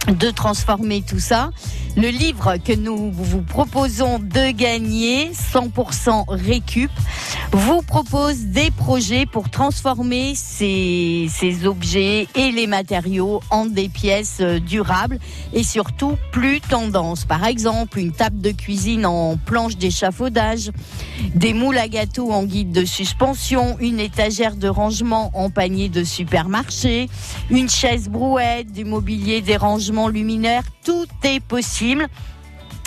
de 0.08 0.32
transformer 0.32 1.02
tout 1.02 1.20
ça. 1.20 1.52
Le 1.98 2.08
livre 2.08 2.56
que 2.58 2.74
nous 2.74 3.12
vous 3.12 3.42
proposons 3.42 4.18
de 4.20 4.52
gagner, 4.52 5.32
100% 5.32 6.26
récup, 6.30 6.92
vous 7.52 7.82
propose 7.82 8.46
des 8.46 8.72
projets 8.72 9.26
pour 9.26 9.50
transformer 9.50 10.36
ces, 10.36 11.28
ces 11.30 11.66
objets 11.66 12.28
et 12.34 12.52
les 12.52 12.66
matériaux 12.66 13.42
en 13.50 13.66
des 13.66 13.90
pièces 13.90 14.38
euh, 14.40 14.60
durables 14.60 15.20
et 15.52 15.64
surtout 15.64 16.18
plus 16.32 16.62
tendance. 16.62 17.26
Par 17.26 17.46
exemple, 17.46 18.00
une 18.00 18.14
table 18.14 18.40
de 18.40 18.52
cuisine 18.52 19.06
en 19.06 19.36
planche 19.36 19.76
d'échafaudage, 19.76 20.72
des 21.36 21.54
moules 21.54 21.78
à 21.78 21.90
gâteaux 21.90 22.32
en 22.32 22.44
guide 22.44 22.72
de 22.72 22.86
suspension, 22.86 23.76
une 23.80 24.00
étagère 24.00 24.56
de 24.56 24.70
rangement 24.70 25.30
en 25.34 25.50
panier 25.50 25.90
de 25.90 26.06
supermarché, 26.06 27.10
une 27.50 27.70
chaise 27.70 28.08
brouette, 28.08 28.72
du 28.72 28.86
mobilier, 28.86 29.42
des 29.42 29.58
rangements 29.58 30.08
luminaires, 30.08 30.64
tout 30.86 31.08
est 31.24 31.42
possible. 31.42 32.08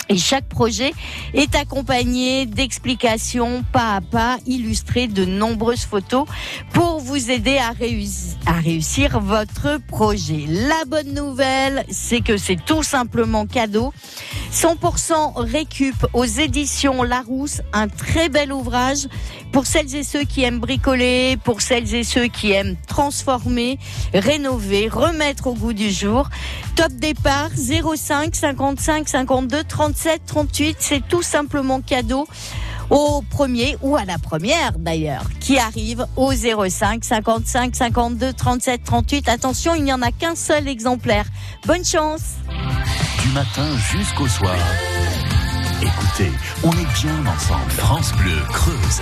Et 0.07 0.17
chaque 0.17 0.47
projet 0.47 0.93
est 1.33 1.55
accompagné 1.55 2.45
d'explications 2.45 3.63
pas 3.71 3.95
à 3.95 4.01
pas 4.01 4.37
illustrées 4.45 5.07
de 5.07 5.25
nombreuses 5.25 5.85
photos 5.85 6.27
pour 6.73 6.99
vous 6.99 7.31
aider 7.31 7.57
à, 7.57 7.71
réussir, 7.71 9.19
votre 9.19 9.79
projet. 9.87 10.45
La 10.47 10.85
bonne 10.85 11.13
nouvelle, 11.13 11.85
c'est 11.89 12.21
que 12.21 12.37
c'est 12.37 12.63
tout 12.63 12.83
simplement 12.83 13.47
cadeau. 13.47 13.93
100% 14.51 15.33
récup 15.37 15.95
aux 16.13 16.23
éditions 16.23 17.03
Larousse, 17.03 17.61
un 17.73 17.87
très 17.87 18.29
bel 18.29 18.53
ouvrage 18.53 19.07
pour 19.51 19.65
celles 19.65 19.95
et 19.95 20.03
ceux 20.03 20.23
qui 20.23 20.43
aiment 20.43 20.59
bricoler, 20.59 21.37
pour 21.43 21.61
celles 21.61 21.93
et 21.95 22.03
ceux 22.03 22.27
qui 22.27 22.51
aiment 22.51 22.75
transformer, 22.87 23.79
rénover, 24.13 24.87
remettre 24.87 25.47
au 25.47 25.53
goût 25.53 25.73
du 25.73 25.91
jour. 25.91 26.29
Top 26.75 26.91
départ 26.91 27.49
05 27.55 28.35
55 28.35 29.07
52 29.07 29.63
37 29.95 30.21
38, 30.25 30.77
c'est 30.79 31.07
tout 31.07 31.21
simplement 31.21 31.79
cadeau 31.79 32.27
au 32.89 33.23
premier 33.29 33.77
ou 33.81 33.95
à 33.95 34.03
la 34.03 34.19
première 34.19 34.73
d'ailleurs 34.77 35.23
qui 35.39 35.57
arrive 35.57 36.05
au 36.17 36.33
05 36.33 37.03
55 37.03 37.75
52 37.75 38.33
37 38.33 38.83
38. 38.83 39.29
Attention, 39.29 39.73
il 39.73 39.85
n'y 39.85 39.93
en 39.93 40.01
a 40.01 40.11
qu'un 40.11 40.35
seul 40.35 40.67
exemplaire. 40.67 41.25
Bonne 41.65 41.85
chance. 41.85 42.35
Du 43.23 43.29
matin 43.29 43.67
jusqu'au 43.91 44.27
soir. 44.27 44.57
Écoutez, 45.81 46.31
on 46.63 46.71
est 46.71 47.01
bien 47.01 47.25
ensemble. 47.25 47.71
France 47.71 48.11
Bleu 48.13 48.39
Creuse. 48.51 49.01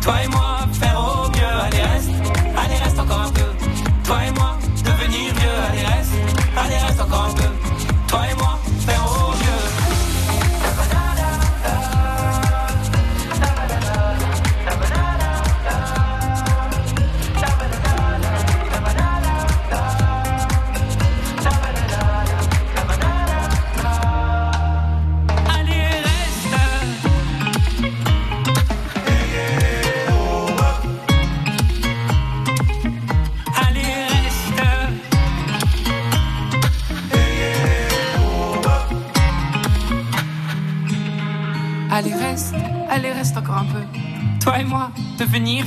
Toi 0.00 0.14
et 0.24 0.28
moi, 0.28 0.58
faire 0.72 0.98
au 0.98 1.28
mieux. 1.28 1.60
Allez 1.66 1.82
reste, 1.82 2.10
allez 2.56 2.76
reste 2.76 2.98
encore 2.98 3.22
un 3.22 3.30
peu. 3.30 3.42
Toi 4.04 4.18
et 4.26 4.30
moi, 4.32 4.58
devenir 4.84 5.34
vieux. 5.34 5.58
Allez 5.70 5.84
reste, 5.84 6.12
allez 6.56 6.78
reste 6.78 7.00
encore 7.00 7.28
un 7.30 7.34
peu. 7.34 7.48
Toi 8.06 8.20
et 8.30 8.34
moi, 8.34 8.58
faire 8.86 9.04
au 9.04 9.22
mieux. 9.22 9.27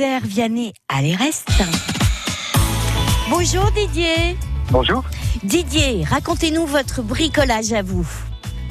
Désert, 0.00 0.22
Vianney, 0.24 0.72
allez 0.88 1.14
reste. 1.14 1.62
Bonjour 3.28 3.70
Didier. 3.72 4.34
Bonjour. 4.70 5.04
Didier, 5.42 6.04
racontez-nous 6.04 6.64
votre 6.64 7.02
bricolage 7.02 7.74
à 7.74 7.82
vous. 7.82 8.08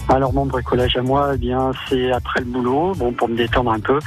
Alors 0.08 0.34
mon 0.34 0.48
bricolage 0.48 0.98
à 0.98 1.04
moi, 1.04 1.34
eh 1.36 1.38
bien 1.38 1.72
c'est 1.88 2.12
après 2.12 2.40
le 2.40 2.48
boulot, 2.48 2.96
bon 2.96 3.14
pour 3.14 3.28
me 3.28 3.36
détendre 3.36 3.72
un 3.72 3.80
peu, 3.80 4.00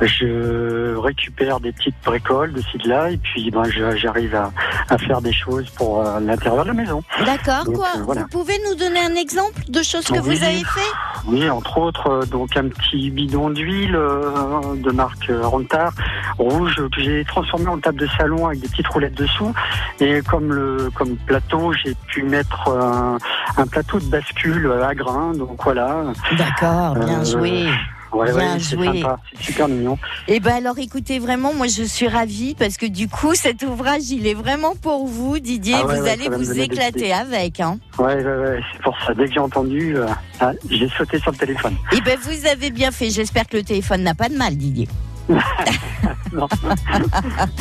je 0.00 0.96
récupère 0.96 1.60
des 1.60 1.72
petites 1.72 1.94
bricoles 2.04 2.52
de 2.52 2.60
ci 2.60 2.78
de 2.78 2.88
là 2.88 3.10
et 3.10 3.16
puis 3.18 3.50
ben, 3.50 3.62
j'arrive 3.96 4.34
à, 4.34 4.50
à 4.88 4.98
faire 4.98 5.20
des 5.20 5.32
choses 5.32 5.68
pour 5.70 6.00
euh, 6.06 6.20
l'intérieur 6.20 6.64
de 6.64 6.68
la 6.68 6.74
maison. 6.74 7.02
D'accord, 7.24 7.64
quoi 7.74 7.88
euh, 7.96 8.02
voilà. 8.04 8.22
Vous 8.22 8.28
pouvez 8.28 8.54
nous 8.68 8.74
donner 8.74 9.00
un 9.00 9.14
exemple 9.14 9.60
de 9.68 9.82
choses 9.82 10.04
que 10.06 10.14
Oui. 10.14 10.36
vous 10.38 10.44
avez 10.44 10.64
fait 10.64 10.92
Oui, 11.26 11.48
entre 11.50 11.78
autres, 11.78 12.08
euh, 12.10 12.26
donc 12.26 12.56
un 12.56 12.68
petit 12.68 13.10
bidon 13.10 13.50
d'huile 13.50 13.94
euh, 13.96 14.74
de 14.76 14.90
marque 14.90 15.30
Rontard 15.42 15.92
rouge 16.38 16.76
que 16.94 17.00
j'ai 17.00 17.24
transformé 17.24 17.68
en 17.68 17.78
table 17.78 17.98
de 18.00 18.06
salon 18.18 18.46
avec 18.48 18.60
des 18.60 18.68
petites 18.68 18.88
roulettes 18.88 19.14
dessous. 19.14 19.52
Et 20.00 20.20
comme 20.22 20.52
le 20.52 20.90
comme 20.94 21.16
plateau, 21.16 21.72
j'ai 21.72 21.94
pu 22.08 22.22
mettre 22.24 22.68
un, 22.68 23.18
un 23.56 23.66
plateau 23.66 23.98
de 24.00 24.06
bascule 24.06 24.70
à 24.82 24.94
grains. 24.94 25.32
Donc 25.34 25.62
voilà. 25.62 26.04
D'accord, 26.36 26.94
bien 26.96 27.20
Euh, 27.20 27.24
joué. 27.24 27.68
Ouais, 28.14 28.32
Bien 28.32 28.54
ouais, 28.54 28.60
joué. 28.60 29.02
c'est 29.36 29.42
super 29.42 29.68
mignon. 29.68 29.98
Eh 30.28 30.38
ben 30.40 30.52
alors 30.54 30.78
écoutez 30.78 31.18
vraiment, 31.18 31.52
moi 31.52 31.66
je 31.66 31.82
suis 31.82 32.06
ravie 32.06 32.54
parce 32.54 32.76
que 32.76 32.86
du 32.86 33.08
coup 33.08 33.34
cet 33.34 33.62
ouvrage 33.62 34.10
il 34.10 34.26
est 34.26 34.34
vraiment 34.34 34.76
pour 34.76 35.06
vous 35.06 35.38
Didier, 35.40 35.74
Ah 35.78 35.86
ouais, 35.86 35.98
vous 36.00 36.06
allez 36.06 36.28
vous 36.28 36.58
éclater 36.60 37.12
avec. 37.12 37.58
Hein. 37.60 37.78
Ouais, 37.98 38.14
ouais, 38.14 38.22
ouais, 38.24 38.60
c'est 38.72 38.82
pour 38.82 38.96
ça. 39.04 39.14
Dès 39.14 39.26
que 39.26 39.34
j'ai 39.34 39.40
entendu, 39.40 39.96
euh, 39.96 40.06
ah, 40.40 40.52
j'ai 40.70 40.88
sauté 40.90 41.18
sur 41.18 41.32
le 41.32 41.36
téléphone. 41.38 41.74
Eh 41.92 42.00
ben 42.02 42.18
vous 42.22 42.46
avez 42.46 42.70
bien 42.70 42.90
fait, 42.92 43.10
j'espère 43.10 43.46
que 43.48 43.56
le 43.56 43.64
téléphone 43.64 44.02
n'a 44.02 44.14
pas 44.14 44.28
de 44.28 44.36
mal 44.36 44.56
Didier. 44.56 44.88
non. 46.32 46.48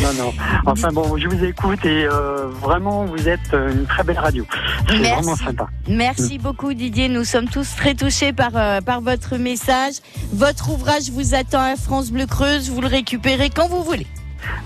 non, 0.02 0.14
non. 0.18 0.34
Enfin 0.66 0.90
bon, 0.92 1.18
je 1.18 1.28
vous 1.28 1.44
écoute 1.44 1.86
et 1.86 2.06
euh, 2.06 2.48
vraiment, 2.62 3.06
vous 3.06 3.30
êtes 3.30 3.54
euh, 3.54 3.72
une 3.72 3.86
très 3.86 4.04
belle 4.04 4.20
radio. 4.20 4.46
C'est 4.88 5.00
Merci. 5.00 5.12
vraiment 5.14 5.36
sympa. 5.36 5.68
Merci 5.88 6.38
beaucoup 6.40 6.74
Didier, 6.74 7.10
nous 7.10 7.24
sommes 7.24 7.48
tous 7.48 7.76
très 7.76 7.94
touchés 7.96 8.34
par, 8.34 8.52
euh, 8.56 8.82
par 8.82 9.02
votre 9.02 9.38
message. 9.38 9.96
Votre 10.34 10.72
ouvrage 10.72 11.10
vous 11.12 11.36
attend 11.36 11.62
à 11.62 11.76
France 11.76 12.12
Bleu 12.12 12.26
Creuse, 12.26 12.70
vous 12.70 12.82
le 12.82 12.88
récupérez 12.88 13.50
quand 13.50 13.68
vous 13.68 13.84
voulez. 13.84 14.08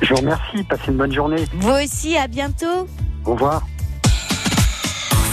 Je 0.02 0.10
vous 0.10 0.20
remercie. 0.22 0.64
Passez 0.64 0.90
une 0.90 0.98
bonne 0.98 1.14
journée. 1.14 1.46
Vous 1.54 1.70
aussi, 1.70 2.18
à 2.18 2.28
bientôt. 2.28 2.88
Au 3.26 3.34
revoir. 3.34 3.62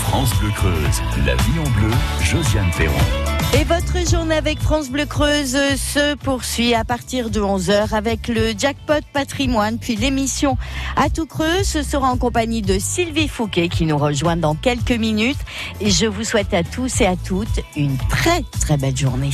France 0.08 0.34
Bleu 0.38 0.50
Creuse, 0.50 1.02
la 1.26 1.34
vie 1.34 1.58
en 1.58 1.70
bleu, 1.80 1.90
Josiane 2.20 2.70
Perron. 2.76 3.33
Et 3.56 3.62
votre 3.62 4.10
journée 4.10 4.34
avec 4.34 4.58
France 4.58 4.90
Bleu 4.90 5.06
Creuse 5.06 5.56
se 5.76 6.16
poursuit 6.16 6.74
à 6.74 6.82
partir 6.82 7.30
de 7.30 7.40
11h 7.40 7.94
avec 7.94 8.26
le 8.26 8.52
jackpot 8.58 9.00
patrimoine, 9.12 9.78
puis 9.78 9.94
l'émission 9.94 10.58
à 10.96 11.08
tout 11.08 11.26
creux. 11.26 11.62
Ce 11.62 11.84
sera 11.84 12.08
en 12.08 12.16
compagnie 12.16 12.62
de 12.62 12.80
Sylvie 12.80 13.28
Fouquet 13.28 13.68
qui 13.68 13.86
nous 13.86 13.96
rejoint 13.96 14.36
dans 14.36 14.56
quelques 14.56 14.90
minutes. 14.90 15.38
Et 15.80 15.90
je 15.90 16.06
vous 16.06 16.24
souhaite 16.24 16.52
à 16.52 16.64
tous 16.64 17.00
et 17.00 17.06
à 17.06 17.14
toutes 17.14 17.60
une 17.76 17.96
très 18.08 18.42
très 18.60 18.76
belle 18.76 18.96
journée. 18.96 19.30